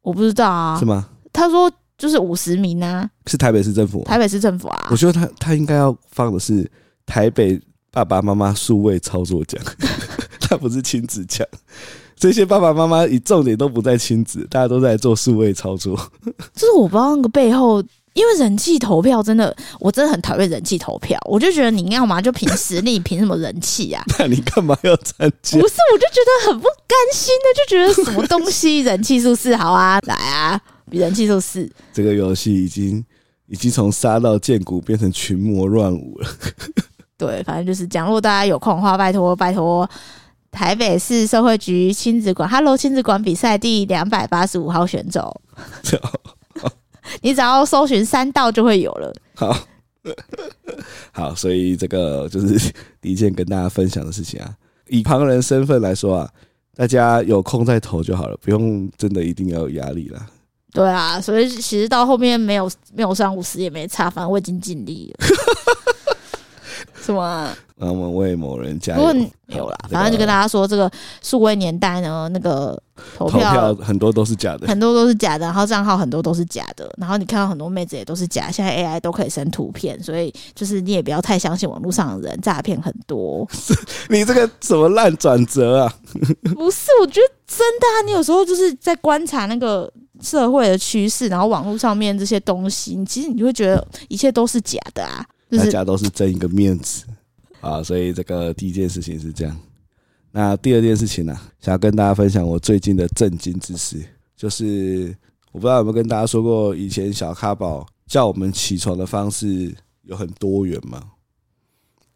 [0.00, 1.08] 我不知道啊，是吗？
[1.32, 4.04] 他说就是五十名啊，是台北市政府吗？
[4.04, 6.70] 台北市政府啊，我觉得他他应该要放的是
[7.04, 9.60] 台北爸爸妈妈数位操作奖，
[10.38, 11.44] 他不是亲子奖。
[12.14, 15.96] 这些爸爸妈妈以重点都不在亲子，大家都在做数位操作。
[16.54, 17.82] 就是我不知道那个背后，
[18.14, 21.18] 因为人气投票真的，我真的很讨厌人气投票。
[21.28, 24.02] 我就觉得你要嘛就凭实力，凭什么人气啊？
[24.18, 25.58] 那你干嘛要参加？
[25.58, 31.70] 不是，我就觉得很不甘心的，就觉得什么东西人气数是好啊，来啊，比人气数是。
[31.92, 33.04] 这个游戏已经
[33.46, 36.28] 已经从杀到剑骨变成群魔乱舞了。
[37.18, 39.88] 对，反正就是讲，如果大家有空的话，拜托拜托。
[40.52, 45.40] 台北市社会局亲子馆，Hello 亲子馆比赛第两百八十五号选手，
[47.20, 49.12] 你只要搜寻三道就会有了。
[49.34, 49.56] 好，
[51.12, 54.54] 好，所以这个就是 第一件跟大家分享的事情啊。
[54.88, 56.30] 以旁人身份来说啊，
[56.76, 60.26] 大家有空再投就好了，不用真的一定要有压力啦。
[60.72, 65.26] 对啊，所以其实到后面没有没有上五十也没差，反正我已经尽力了。
[67.04, 67.56] 什么、啊？
[67.76, 69.12] 让我们为某人加油。
[69.46, 70.90] 没有啦，反正就跟大家说，这个
[71.20, 72.80] 数位年代呢，那个
[73.16, 78.50] 投票，投票很多都是假的，很多都是假的，然后账号很多都是假的，然后你看到很多妹子也都是假。
[78.50, 83.46] 现在 AI 都可以生图片，所以就是你也不要太相信网络上的人，诈骗很多。
[84.08, 85.94] 你这个什么烂转折啊？
[86.54, 87.96] 不是，我觉得真的啊。
[88.06, 95.26] 你有时候就是在观察那个社会的趋势，然后网络上面这些东西，你其实你就会觉得一切都是假的啊。
[95.50, 97.04] 大家都是争一个面子
[97.60, 99.56] 啊，所以这个第一件事情是这样。
[100.30, 104.04] 那第二件事情呢，想要跟大家分享我最近的震惊之事，
[104.36, 105.16] 就是
[105.52, 111.00] 我不知道有没有跟大家说过，以前小咖宝叫我们起床的方式有很多元嘛。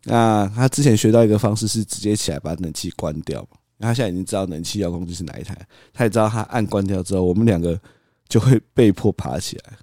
[0.03, 5.57] 那他之前学到一个方式是直接起来把冷气关掉，那他现在已经知道冷气遥控器是哪一台，
[5.93, 7.81] 他也知道他按关掉之后，我们两个
[8.29, 9.79] 就会被迫爬起来。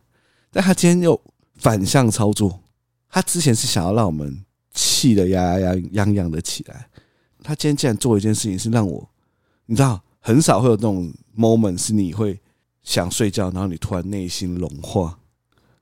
[0.51, 1.19] 但他今天又
[1.55, 2.60] 反向操作。
[3.15, 6.89] 他之前是想要让我们气得牙牙痒痒痒的起来，
[7.41, 9.10] 他今天竟然做一件事情是让我，
[9.67, 12.38] 你知道，很少会有这种 moment 是你会
[12.84, 15.17] 想睡觉，然后你突然内心融化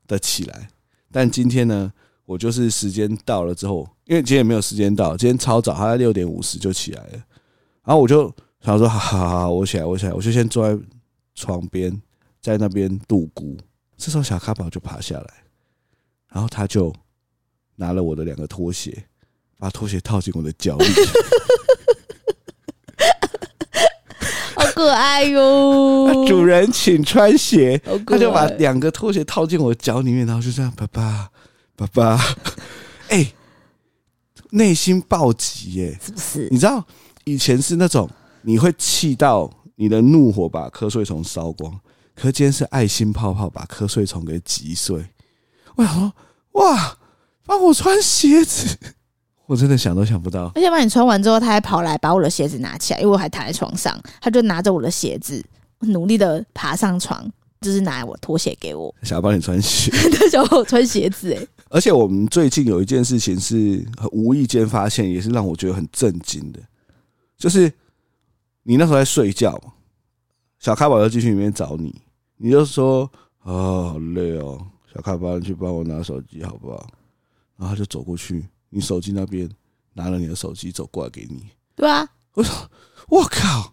[0.05, 0.69] 的起来。
[1.11, 1.91] 但今天呢，
[2.25, 7.13] 我就是时间到了之后，因为今天也没有时间到，今天超早，他在六点五十就起来了，
[7.83, 10.79] 然后我就想说，好好好，我起来，我起来，我就先坐在
[11.33, 11.99] 床边，
[12.39, 13.57] 在那边度孤。
[13.97, 15.33] 这时候小咖宝就爬下来，
[16.27, 16.93] 然后他就。
[17.75, 19.05] 拿了我的两个拖鞋，
[19.57, 20.85] 把拖鞋套进我的脚里，
[24.55, 26.25] 好可爱哟！
[26.27, 27.77] 主人，请穿鞋。
[28.05, 31.29] 他就把两个拖鞋套进我的脚里面，然后就这样，爸爸，
[31.75, 32.15] 爸爸，
[33.09, 33.33] 哎、欸，
[34.51, 35.97] 内心暴击耶！
[36.01, 36.47] 是不是？
[36.51, 36.85] 你知道
[37.23, 38.09] 以前是那种
[38.41, 41.79] 你会气到你的怒火把瞌睡虫烧光，
[42.15, 45.03] 可今天是爱心泡泡把瞌睡虫给击碎。
[45.75, 46.13] 我想说，
[46.51, 46.97] 哇！
[47.45, 48.77] 帮我穿鞋子，
[49.45, 50.51] 我真的想都想不到。
[50.55, 55.43] 而且把你穿完之后，他还跑来把我的鞋子拿起来，因为我还躺在床上，他就拿着我的鞋子，
[55.79, 57.29] 努力的爬上床，
[57.61, 61.47] 就是拿我拖鞋给我， 想要帮你穿鞋，他想帮我穿鞋子哎。
[61.69, 66.59] 而且我们最近有一件事情是无意间发现，也是让我觉得很震惊的，
[67.37, 67.71] 就是
[68.61, 69.59] 你那时候在睡觉，
[70.59, 71.93] 小咖宝要进去里面找你，
[72.37, 73.09] 你就说
[73.41, 76.87] 哦，好累哦，小咖宝你去帮我拿手机好不好？
[77.63, 79.49] 然后他就走过去，你手机那边
[79.93, 81.45] 拿了你的手机走过来给你。
[81.77, 82.53] 对啊，我说
[83.07, 83.71] 我靠，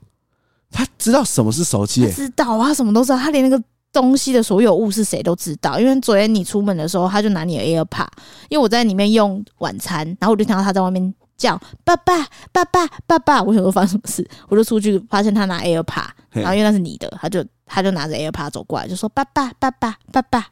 [0.71, 2.09] 他知道什么是手机？
[2.13, 3.61] 知道啊，他什么都知道，他连那个
[3.93, 5.81] 东西的所有物是谁都知道。
[5.81, 8.07] 因为昨天你出门的时候，他就拿你的 AirPod，
[8.49, 13.43] 因为我在里面用晚餐，然后我就听到他在外面叫爸爸爸爸爸爸。
[13.43, 20.47] 我想说发生什么事，我就出去发现他拿 AirPod，然后因为那是你的，他就他就拿着 AirPod 走过来，就说爸爸爸爸爸爸，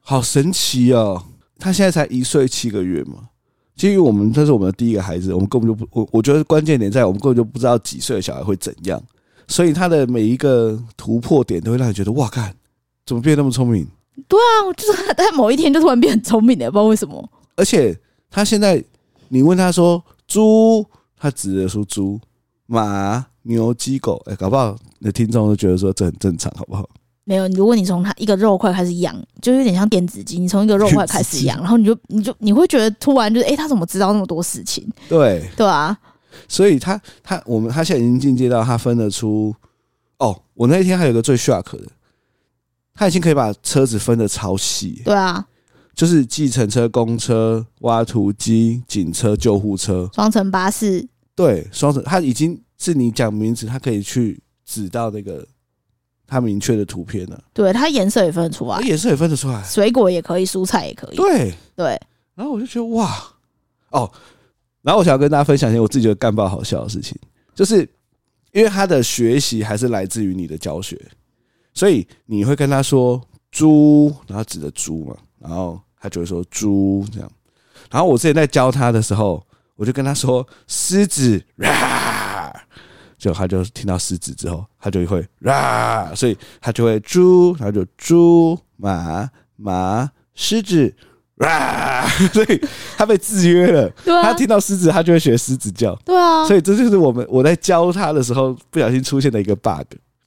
[0.00, 1.24] 好神奇哦。
[1.58, 3.28] 他现在才一岁七个月嘛，
[3.74, 9.02] 基于我们这是我们的第一个孩子，我们根本就不我我觉得关键点在我们根本就不知道几岁的小孩会怎样，
[9.48, 12.54] 所以他的每一个突破点都会让你觉得哇，看
[13.04, 13.86] 怎么变那么聪明？
[14.26, 17.28] 对啊，就是他在某一天就突然变很聪明的，不知道为什么。
[17.56, 17.96] 而且
[18.30, 18.82] 他现在，
[19.28, 20.84] 你问他说猪，
[21.16, 22.20] 他指的说猪、
[22.66, 26.88] 马、牛、鸡、狗，哎，搞不好你的听众都觉得说这很正常，好不好？
[27.28, 30.38] 没有，如果你从它一个肉块开始养，就有点像电子鸡。
[30.38, 34.90] 你从一个肉块开始养， 然后你就你就你会觉得突然就是，哎，他怎么知道那么多事情？
[35.10, 35.94] 对对啊，
[36.48, 39.54] 所以他他我们他现在已经进阶到他分得出。
[40.18, 41.82] 哦，我那一天还有个最 shock 的，
[42.94, 45.02] 他已经可以把车子分得超细。
[45.04, 45.46] 对啊，
[45.94, 55.46] 就是计程车、公车、挖土机、警车、救护车、双层巴士，对，双层，他已经是你讲名字，它可以去指到那个
[56.28, 57.42] 它明确的图片了。
[57.52, 61.16] 对，它颜色也分得出来，颜色也分得出来，水果也可以，蔬菜也可以。
[61.16, 62.00] 对对，
[62.36, 63.10] 然后我就觉得哇，
[63.90, 64.08] 哦，
[64.82, 67.18] 然后我想要跟大家分享一些我自己觉得干爆好笑的事情，
[67.54, 67.80] 就是
[68.52, 70.96] 因为他的学习还是来自于你的教学，
[71.74, 75.80] 所以你会跟他说猪，然后指着猪嘛，然后。
[76.00, 77.28] 他就会说猪这样，
[77.90, 81.42] 然后我之前在教他的时候，我就跟他说狮子，
[83.18, 90.94] 就他就听到狮子之后，他就会啦，所以他就会猪，他就猪马马狮子
[91.38, 92.60] 啦， 所以
[92.96, 93.90] 他被制约了。
[94.04, 95.94] 他听到狮子，他就会学狮子叫。
[96.04, 99.86] 对啊，所以这就是我们我在教他的时候不小心出现的一个 bug，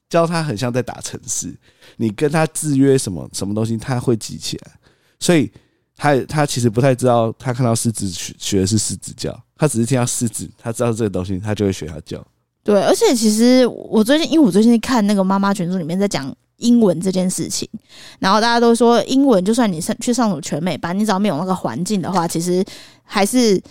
[0.09, 1.53] 教他很像在打城市，
[1.95, 4.71] 你跟他制约什么什么东西，他会记起来。
[5.19, 5.49] 所以
[5.95, 12.25] 他他其实不太知道，他看到狮子学学的是狮子叫，他只是听到狮子，他知道这个东西，他就会学他叫。
[12.63, 17.67] 对，而且其实我最近，因为我最近看那个妈妈群组里面在讲英文这件事情，
[18.19, 22.63] 然后大家都说英文，就算你上去上什么全美班，你只要没有那个环境的话，其实
[23.03, 23.61] 还是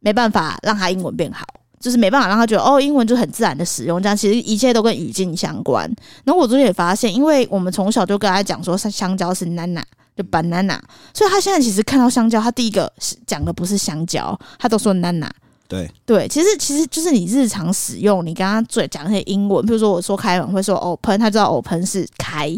[0.00, 1.44] 没办法让他英文变好，
[1.78, 5.88] 就是没办法让他觉得哦，英文就很自然的使用，这样其实一切都跟语境相关。
[6.24, 9.82] 然后我最近也发现，因为我们从小就跟他讲说，香蕉是 nana。
[10.16, 10.76] 就 banana，
[11.14, 12.92] 所以他现在其实看到香蕉，他第一个
[13.24, 15.30] 讲的不是香蕉，他都说 nana。
[15.68, 22.50] 对对，其实其实就是你日常使用，你刚刚最讲那些英文，比如说我说开门会说 open，他知道 open 是开，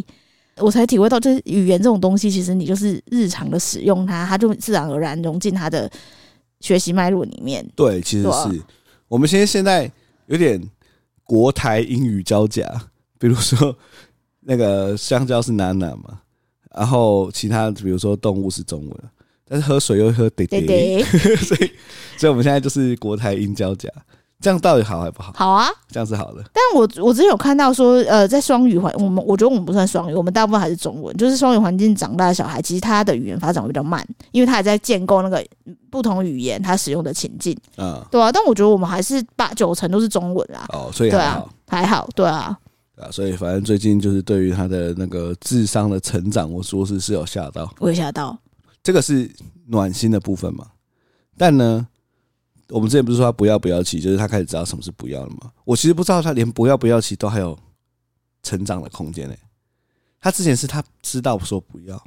[0.58, 5.90] 我才体会到，就是语言这种东西，其实你就是日常的使用它，它就自然而然融进他的
[6.60, 7.68] 学习脉络里面。
[7.74, 8.50] 对，其实是、啊、
[9.08, 9.90] 我们现在现在
[10.26, 10.62] 有点
[11.24, 12.64] 国台英语交加，
[13.18, 13.76] 比如说
[14.40, 16.20] 那个香蕉是 nana 嘛。
[16.72, 18.96] 然后其他比如说动物是中文，
[19.50, 21.02] 但是喝水又喝得得，
[21.42, 21.72] 所以
[22.16, 23.88] 所以我们现在就是国台英交加，
[24.40, 25.32] 这样到底好还不好？
[25.34, 26.44] 好啊，这样是好的。
[26.52, 31.14] 但我我之前有看到说，呃，在双语环，我们我觉得我们不算双语，我们大部分还是中文。
[31.16, 35.44] 就是双语环境长大的小孩，其实他的语言发展会比较慢，因为他还在建构那个
[35.90, 37.56] 不同语言他使用的情境。
[37.76, 38.30] 嗯，对啊。
[38.30, 40.64] 但我觉得我们还是八九成都是中文啦。
[40.68, 42.56] 哦，所以还好，对啊，还好，对啊。
[42.96, 48.38] 啊，所以反正最近就是对于他的那个智商的成长，我说是是有吓到，我有吓到，
[48.82, 49.30] 这个是
[49.66, 50.70] 暖心的部分嘛。
[51.36, 51.86] 但呢，
[52.68, 55.50] 我们之前不是说他不要不要期，就是他开始知道什么是不要了嘛。
[55.64, 57.58] 我其实不知道他连不要不要期都还有
[58.42, 59.34] 成长的空间呢。
[60.20, 62.02] 他之前是他知道说不要，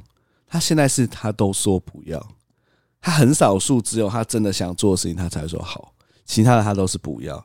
[0.46, 2.24] 他现在是他都说不要，
[3.00, 7.44] 他很少数只有他真的想做的事情，他才说好，其他的他都是不要。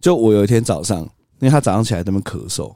[0.00, 1.08] 就我有一天早上。
[1.38, 2.74] 因为他早上起来那边咳嗽，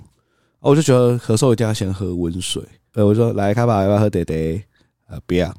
[0.59, 2.63] 我就觉得咳嗽一定要先喝温水。
[2.93, 4.63] 呃，我说来，卡爸要不要喝爹爹？
[5.07, 5.51] 呃，不要。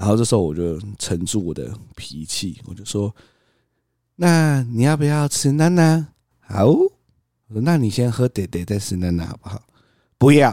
[0.00, 3.14] 然后这时候我就沉住我的脾气，我就说：
[4.16, 6.02] 那你要不要吃奶奶？
[6.40, 6.90] 好，我
[7.52, 9.62] 说那你先喝爹爹再吃奶奶好不好？
[10.16, 10.48] 不要。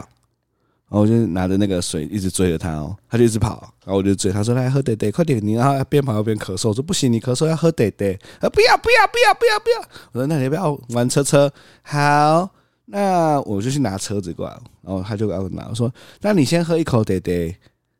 [0.90, 9.88] 然后我就拿着那个水一直追着他哦，他就一直跑，然后我就追他说：“来喝爹爹，快点！”你然后边跑边咳嗽，我说：“不行，你咳嗽要喝爹爹。”啊，不要不要不要不要不要！
[10.12, 11.50] 我说：“那你要不要玩车车？”
[11.82, 12.50] 好，
[12.84, 17.58] 那我就去拿车子过来，然后他就要拿，我说：“那你先喝一口爹爹，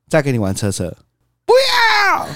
[0.08, 0.94] 再给你玩车车。”
[1.48, 2.28] 不要。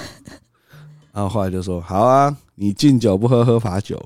[1.13, 4.03] 然后后来就说：“好啊，你敬酒不喝喝罚酒。”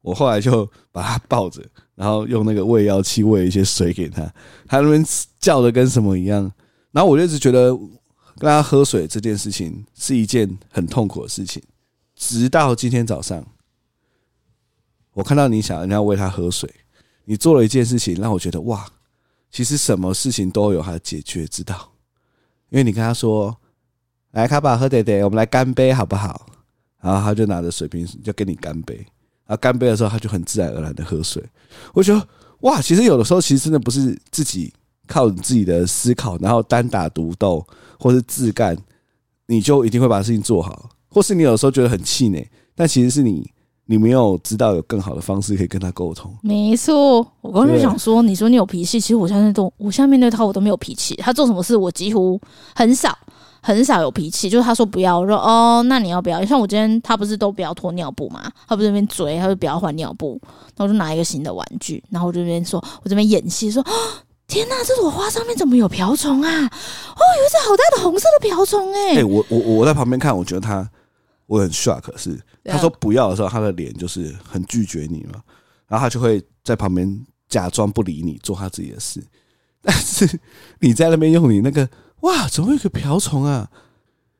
[0.00, 1.60] 我后来就把他抱着。
[1.96, 4.22] 然后用那个喂药器喂一些水给他，
[4.68, 5.04] 他那边
[5.40, 6.40] 叫的跟什么一样。
[6.92, 7.76] 然后我就一直觉得
[8.38, 11.60] 跟他喝水这件事情是一件很痛苦的事情。
[12.14, 13.44] 直到今天早上，
[15.14, 16.72] 我看到你想人家喂他喝水，
[17.24, 18.86] 你做了一件事情让我觉得哇，
[19.50, 21.90] 其实什么事情都有他的解决之道。
[22.68, 23.56] 因为你跟他说
[24.32, 26.46] ：“来，卡巴喝点点，我们来干杯好不好？”
[27.00, 28.96] 然后他就拿着水瓶就跟你干杯。
[29.46, 31.42] 然后干杯的时候，他就很自然而然的喝水。
[31.94, 32.28] 我觉得
[32.60, 34.72] 哇，其实有的时候其实真的不是自己
[35.06, 37.64] 靠你自己的思考，然后单打独斗
[37.98, 38.76] 或是自干，
[39.46, 40.90] 你就一定会把事情做好。
[41.08, 43.48] 或是你有时候觉得很气馁，但其实是你
[43.84, 46.36] 你没有知道有更好的方式可以跟他沟通。
[46.42, 51.14] 没错，我刚才想说，你说你有脾气，其实我现在都我现在面对他我都没有脾气。
[51.16, 52.40] 他做什么事我几乎
[52.74, 53.16] 很少。
[53.66, 56.44] 很少有脾气，就是他说不要，我说哦，那你要不要？
[56.44, 60.40] 像我今天他不是都不要脱尿布嘛，他不是那边追，他就不要换尿布，
[60.76, 63.84] 然后我就拿一个新的玩具，然后我这边说，我这边演戏说，
[64.46, 66.48] 天哪，这朵花上面怎么有瓢虫啊？
[66.48, 69.16] 哦，有一只好大的红色的瓢虫哎！
[69.16, 70.88] 哎，我我我在旁边看，我觉得他
[71.46, 75.42] 我很 shock，是他说不要的时候，他的脸就是很拒绝你嘛，
[75.88, 79.20] 然后他就会在旁边假装不理你，做他自己的事，
[79.82, 80.38] 但是
[80.78, 81.88] 你在那边用你那个。
[82.20, 83.68] 哇，怎么会有个瓢虫啊？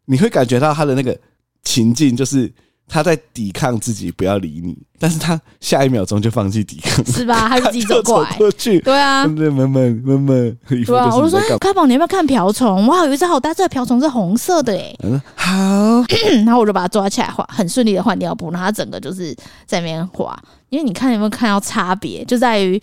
[0.06, 1.18] 你会感觉到他的那个
[1.64, 2.52] 情境，就是
[2.88, 7.48] 他在抵抗自己不要理你，但是他下一秒钟就放弃抵抗，是吧？
[7.50, 12.86] 他就自己走过来，过去，对啊，闷闷闷闷闷，对啊，我就说，卡宝，你要不要看瓢虫？
[12.86, 14.96] 哇，有一只好大，这个瓢虫是红色的诶。
[15.02, 15.48] 嗯，好，
[16.44, 19.34] 然后我就把它抓起来换，很顺利的换尿布，然后它整个就是
[19.66, 20.40] 在那边滑。
[20.68, 22.80] 因为你看有没有看到差别，就在于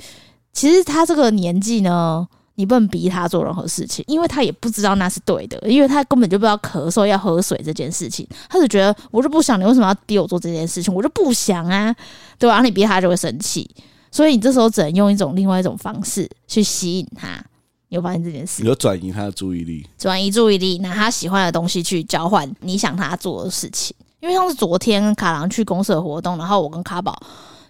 [0.52, 2.28] 其实他这个年纪呢。
[2.56, 10.94] 你不能逼他做任何事情，因为他也不知道那是对的，因为他根本就不知道咳嗽要喝水这件事情，他只觉得我就不想，你为什么要逼我做这件事情？
[10.94, 11.96] 我就不想啊，
[12.38, 12.56] 对吧？
[12.56, 13.70] 然后你逼他就会生气，
[14.12, 17.44] 所以你这时候只能用一种另外一种方式去吸引他。
[17.90, 18.64] 你有发现这件事？
[18.64, 23.96] 你就转移他的注意力，转移注意力，拿他喜欢的东西去交换你想他做的事情。
[24.20, 27.16] 因为像是昨天卡郎去公司的活动，然后我跟卡宝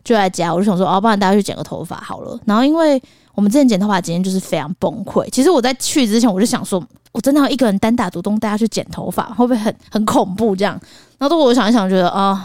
[0.04, 2.40] 就在家，我就想说，哦，不然大家去剪个头发好了。
[2.46, 3.02] 然后因为
[3.36, 5.30] 我们之前剪头发今天就是非常崩溃。
[5.30, 10.80] 其实我在去之前我就想说，我真的要一个人单打独斗大家去剪头发，会不会很很恐怖这样？
[11.18, 12.42] 然后我想一想，觉得啊、哦，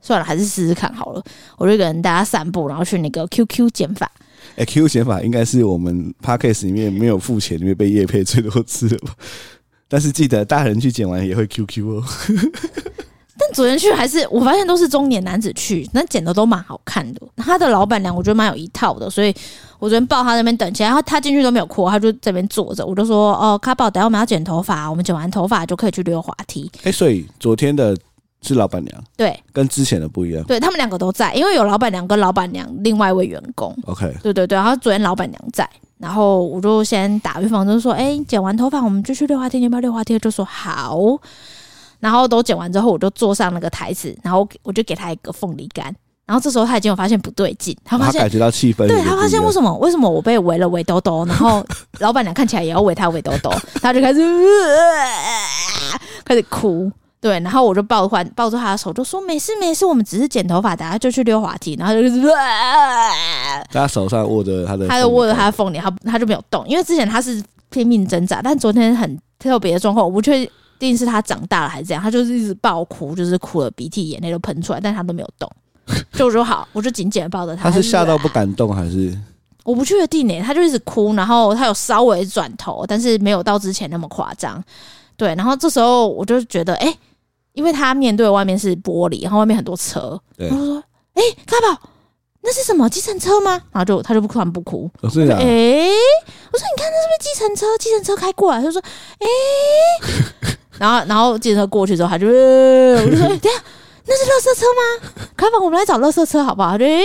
[0.00, 1.22] 算了，还是试试看好了。
[1.56, 4.10] 我就一个人带他散步，然后去那个 QQ 剪发。
[4.56, 9.14] 哎、，QQ 剪发应该是我们 Podcast 里面没有付钱，里面被叶配最多次了吧？
[9.88, 12.04] 但是记得大人去剪完也会 QQ 哦。
[13.48, 17.20] 但昨天去还是我发现都是中年男子去，那剪的都蛮好看的。
[17.36, 19.34] 他的老板娘我觉得蛮有一套的，所以
[19.78, 22.84] 我昨天抱他那边等起来，然后他进去都没有哭，他就在那边坐着。
[22.84, 26.70] 我就说：“哦，卡宝，等下我们要剪头发，我们剪完头发就可以去溜滑梯。
[26.84, 27.96] ”哎，所以昨天的
[28.42, 30.42] 是老板娘，对，跟之前的不一样。
[30.44, 33.74] 对，他们两个都在，因为有老板娘跟老板娘另外一位员工。
[33.86, 35.68] OK，对对对，然后昨天老板娘在，
[35.98, 40.98] 然后我就先打预防针说：“哎，剪完头发我们就去溜滑梯，你要不要溜滑梯？”就说好。
[42.00, 45.94] 然后都剪完之后，我就坐上那个台子，然后我就给他一个凤梨干。
[46.26, 51.64] 然后这时候他已经有发现不对劲，他发现他感觉到气氛，对他发现为什么为什么我被围了围兜兜，然后
[52.00, 56.92] 老板娘看起来也要围他围兜兜， 他就开始、呃、开始哭。
[57.20, 61.74] 对，然后我就抱换抱住他的手，就说没事没事，我们只是剪头发，等下就去溜滑梯。
[61.76, 62.08] 然后就、
[63.72, 70.48] 他手上握着他的，他就握着他的凤梨，他他就没有动，因为之前他是拼命挣扎，但昨天很特别的状况，我不确
[70.78, 70.96] 定。
[70.98, 75.48] 是他长大了还是这样，他就是一直爆哭，就是哭了鼻涕眼泪都喷出来，但他都没有动。
[76.12, 77.70] 就我说好，我就紧紧的抱着他。
[77.70, 79.16] 他是吓到不敢动还是？
[79.64, 84.62] 我不确定诶，他就一直哭，然后他有稍微转头，但是没有到之前那么夸张。
[85.16, 86.98] 对，然后这时候我就觉得，哎、欸，
[87.52, 90.82] 因为他面对外面是玻璃，然后外面很多车，然后说，
[91.14, 91.90] 哎、欸，卡宝。
[92.40, 93.50] 那是什么计程车吗？
[93.72, 94.88] 然后就他就不哭，不哭。
[95.02, 97.66] 我说：“哎，我说你看那是不是计程车？
[97.78, 98.80] 计程车开过来，他就说：
[99.18, 103.62] 哎、欸，然后然后计程车过去之后，他就我就说：哎，等下
[104.06, 105.26] 那是垃圾车吗？
[105.36, 106.70] 卡宝，我们来找垃圾车好不好？
[106.72, 107.00] 他就哎，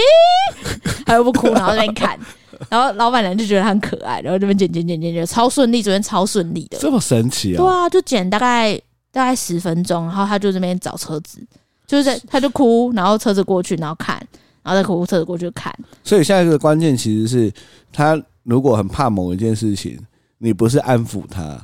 [1.06, 2.18] 他又不哭，然后在那边看，
[2.70, 7.58] 然后老板娘就觉得他很可爱，然后这边剪剪剪剪剪，超顺利，昨天超顺利的，这么神奇啊！
[7.58, 8.80] 对啊，就剪大概
[9.12, 11.40] 大概十分钟，然后他就这边找车子，
[11.86, 14.22] 就是在他就哭，然后车子过去，然后看。
[14.66, 17.52] 然后在客户车过去看，所以现在这个关键其实是，
[17.92, 20.00] 他如果很怕某一件事情，
[20.38, 21.60] 你不是安抚他，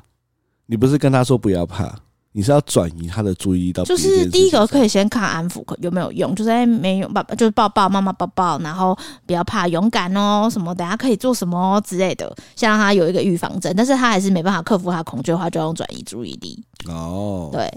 [0.71, 1.91] 你不是跟他说不要怕，
[2.31, 3.83] 你是要转移他的注意力到。
[3.83, 8.95] 就是第一个可以先看安抚有没有用，就是哎没有，爸爸就是抱抱妈妈抱抱，然后
[9.25, 16.63] 不要怕，勇敢哦什么，等下可以做什么之类的，先让他有一个预防针，但是他还是没办法克服他恐惧的话，就要用转移注意力。
[16.87, 17.67] 哦，对。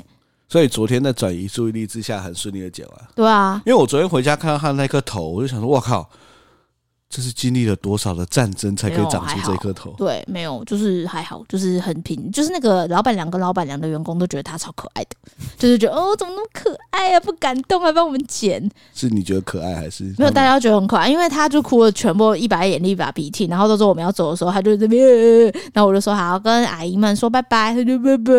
[0.51, 2.95] 所以昨天在转移注意力之下，很顺利的剪完。
[3.15, 6.07] 对啊，因为我昨天回家看到他那颗头，我就想说，我靠，
[7.15, 9.95] 这是经历了多少的战争才可以长出这颗头？
[9.99, 15.11] 对，没有，就是还好，就是很平，就是那个老板娘跟老板娘的员工都觉得他超可爱的，
[15.59, 18.67] 就是觉得哦，怎么那么可爱啊，不敢动，还帮我们剪。
[18.95, 20.31] 是你觉得可爱还是没有？
[20.31, 25.05] 大家都觉得很可爱，因为他就哭了，全部一把眼泪一把鼻涕，然后都说我们要走的时候，他就这边，
[25.75, 28.33] 然后我就说好，跟阿姨们说拜拜，他就拜拜，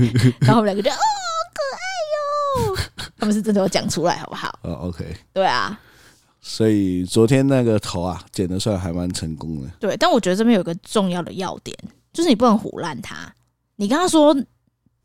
[0.40, 0.94] 然后我们两个就哦。
[1.52, 1.84] 可爱
[2.72, 2.76] 哟
[3.18, 4.58] 他们是真的有讲出来，好不好？
[4.62, 5.78] 哦，OK，对啊，
[6.42, 9.68] 所以昨天那个头啊，剪得算还蛮成功的。
[9.78, 11.76] 对，但我觉得这边有个重要的要点，
[12.12, 13.32] 就是你不能胡乱他。
[13.76, 14.34] 你跟他说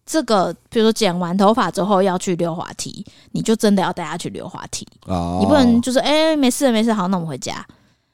[0.06, 4.88] 这个，比如说剪完头发之后要去溜滑梯，你就真的要带他去溜滑梯。
[5.08, 7.66] 哦，你不能就是哎、欸，没事，没事，好，那我们回家。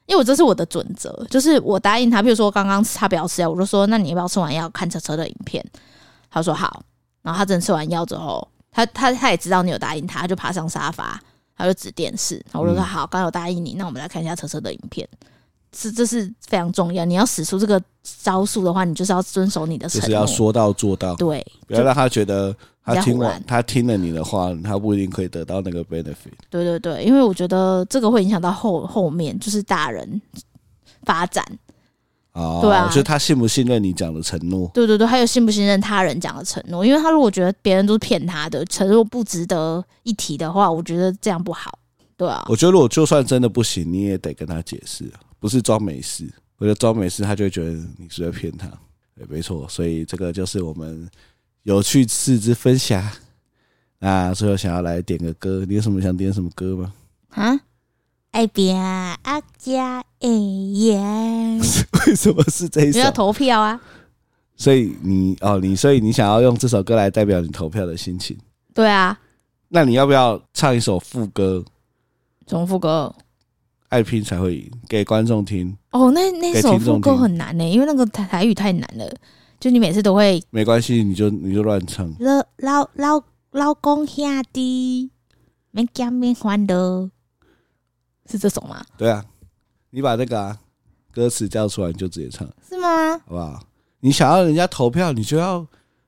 [0.06, 5.64] 因为我这是我的准则，就是我答应他，比如说刚刚他不要吃药，我就说那你要不要吃完药看车车的影片？
[6.28, 6.82] 他说好，
[7.22, 8.46] 然后他真的吃完药之后。
[8.74, 11.20] 他他他也知道你有答应他，他就爬上沙发，
[11.62, 12.34] 他就指电视。
[12.50, 15.08] 然后我就说好，刚有答应你，那我们来看一下车车的影片。
[15.74, 17.04] 是，这是非常重要。
[17.04, 17.82] 你要使出这个
[18.22, 21.14] 招数的话，你就是要遵守你的承诺，就是要说到做到。
[21.14, 22.54] 对，不要让他觉得
[22.84, 26.34] 他听完他听了你的话，他不一定可以得到那个 benefit。
[26.50, 30.20] 对对对，因为我觉得这个会影响到后后面，就是大人
[31.04, 31.42] 发展。
[32.32, 34.70] 哦，对啊就是他信不信任你讲的承诺？
[34.72, 36.84] 对对对，还有信不信任他人讲的承诺？
[36.84, 41.78] 因为他如果觉得别人都是骗他的，承诺不值得一提的话，我觉得这样不好。
[42.16, 45.04] 对啊，我觉得如果就算真的不行，你也得跟他解释，
[45.38, 46.26] 不是装没事。
[46.58, 48.66] 我觉得装没事，他就会觉得你是在骗他。
[49.14, 51.06] 对，没错，所以这个就是我们
[51.64, 53.06] 有趣事之分享。
[53.98, 56.92] 那最后想要来点个歌，你有什么想点什么歌吗？
[57.30, 57.60] 啊？
[58.32, 61.58] 爱拼阿家哎呀！
[62.06, 62.98] 为什么是这一首？
[62.98, 63.78] 你要投票啊！
[64.56, 68.34] 所以你哦，你所以你想要用这首歌来代表你投票的心情？
[68.72, 69.20] 对啊。
[69.68, 71.62] 那你要不要唱一首副歌？
[72.46, 73.14] 什么副歌？
[73.90, 75.76] 爱拼才会赢，给观众听。
[75.90, 79.14] 哦，那那首副歌很难呢，因为那个台台语太难了，
[79.60, 80.42] 就你每次都会。
[80.48, 82.10] 没关系，你就你就乱唱。
[82.18, 85.10] 老老老老公兄弟，
[85.70, 87.10] 免惊免欢乐，
[88.32, 88.84] 是这首吗？
[88.96, 89.24] 对啊，
[89.90, 90.58] 你把那个、啊、
[91.12, 93.18] 歌词叫出来，你就直接唱，是吗？
[93.26, 93.62] 好不好？
[94.00, 95.66] 你想要人家投票，你就要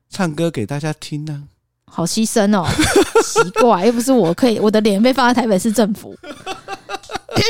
[0.09, 1.45] 唱歌给大家听呢、
[1.87, 1.93] 啊。
[1.93, 2.67] 好牺牲哦，
[3.23, 6.13] 奇怪，又不是我可以，我的脸被放在台北市政府。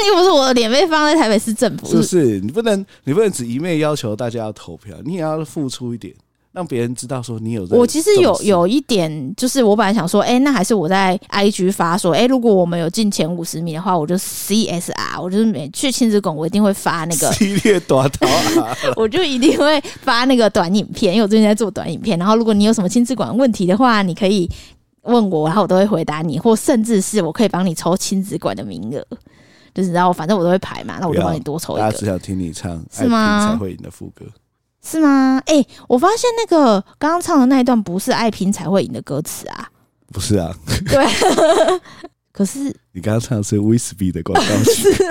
[0.09, 2.39] 又不是我的脸被放在台北市政府，是不是？
[2.39, 6.13] 你不能，你不能只一面要求大家要投票，你也要付出一点，
[6.55, 7.67] 让别人知道说你有。
[7.69, 18.25] 我其实有有一点，就是我本来想说，哎、欸，那还是我在 IG 发说，哎、欸，如果我们有进前五十名的话，我就 CSR，我就是每去亲子馆，我一定会发那个系列短头
[18.95, 22.17] 我就一定会发那个短影片，因为我最近在做短影片。
[22.17, 24.49] 然后，如果你有什么亲子馆问题的话，你可以
[25.01, 29.05] 问我，然后我都会回答你，或甚至是我可以帮你抽亲子馆的名额。
[29.73, 31.81] 就是然后反正我都会排嘛，那我就帮你多抽一个。
[31.81, 33.49] 大家只想听你唱，是吗？
[33.51, 34.25] 才会赢的副歌
[34.85, 35.41] 是吗？
[35.47, 39.67] 哎、欸，我发现那个刚刚唱的那一段不是爱拼才会赢的歌词啊，
[40.13, 40.55] 不是啊？
[40.87, 41.05] 对，
[42.31, 44.89] 可是你刚刚唱的是威士忌的广告曲。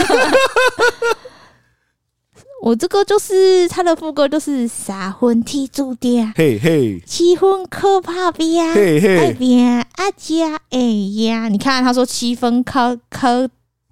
[2.62, 10.78] 我这个就是他的副歌，就是三分天注定，嘿嘿，七分靠打拼，嘿嘿，爱拼阿家哎
[11.26, 11.48] 呀！
[11.48, 13.28] 你看他说七分靠靠。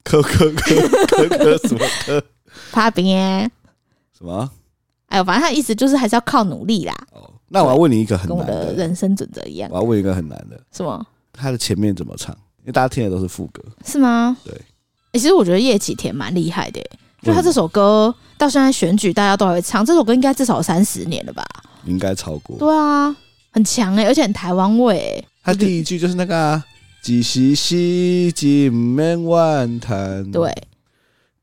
[0.04, 2.24] 科科科科科什么科？
[2.72, 3.14] 怕拼
[4.16, 4.50] 什么？
[5.12, 6.94] 哎呦，反正他的意思就是还是要靠努力啦。
[7.12, 9.68] 哦，那我要问你一个很难的，跟我的人生准则一样。
[9.70, 11.06] 我要问一个很难的，什么？
[11.32, 12.34] 他的前面怎么唱？
[12.60, 14.36] 因为大家听的都是副歌，是吗？
[14.42, 14.54] 对。
[14.54, 16.90] 欸、其实我觉得叶启田蛮厉害的、欸，
[17.22, 21.44] 就他这首歌到现在选举大家都还会唱，这首歌应该至少三十年了吧？
[21.84, 22.56] 应该超过。
[22.58, 23.14] 对啊，
[23.50, 25.28] 很强哎、欸，而且很台湾味、欸。
[25.44, 26.64] 他第一句就是那个、啊。
[27.04, 30.54] 只是时间免怨叹，对，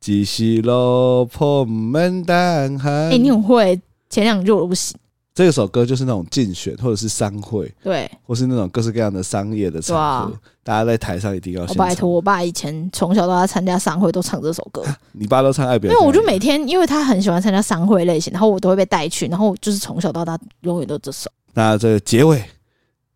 [0.09, 2.91] 只是落魄免等寒。
[2.91, 3.79] 哎、欸，你很会，
[4.09, 4.97] 前两句我都不行。
[5.35, 10.31] 这首歌就是那种竞选或者是商会，对，或是那种各式各样的商业的场合，啊、
[10.63, 11.61] 大家在台上一定要。
[11.61, 14.83] 我拜托，我爸以前从小到大参加商会都唱这首歌。
[15.11, 15.91] 你爸都唱爱表？
[15.91, 21.29] 因为我就每天，因为他很喜欢参加商会类型，然后我都会被带去，然后就是从小到大永远都这首。
[21.53, 22.43] 那这个结尾。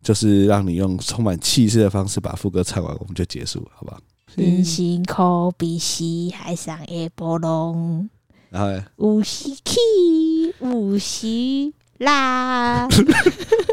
[0.00, 3.98] 就是让你用充满气势的方式把副歌唱完，我们就结束了，好不好？
[4.36, 6.04] 人生可比是
[6.34, 8.08] 海上的波浪，
[8.50, 8.84] 然后呢？
[8.96, 12.88] 有时起，有时落，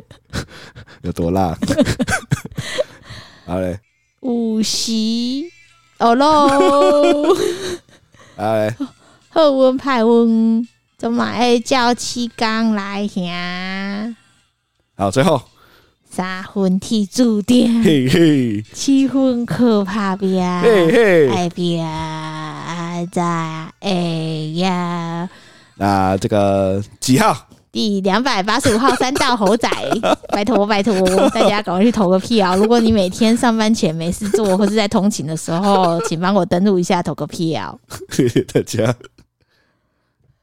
[1.01, 1.57] 有多辣？
[3.45, 3.79] 好嘞，
[4.21, 4.91] 有时
[5.97, 6.47] 哦喽，
[8.35, 8.75] 好嘞，
[9.29, 14.15] 好运歹运，怎么会叫起工来行？
[14.95, 15.41] 好，最后。
[16.11, 23.23] 三分天注定，嘿嘿，七分靠打拼，嘿嘿，爱拼爱在
[23.79, 25.29] 哎呀！
[25.77, 27.47] 那这个几号？
[27.71, 29.69] 第两百八十五号三道猴仔，
[30.27, 30.93] 拜托拜托
[31.29, 32.57] 大家赶快去投个票。
[32.57, 37.79] 如果你每天上班前没事做，或是在通勤的时候，请帮我登录一下投个票。
[38.09, 38.93] 谢 谢大家。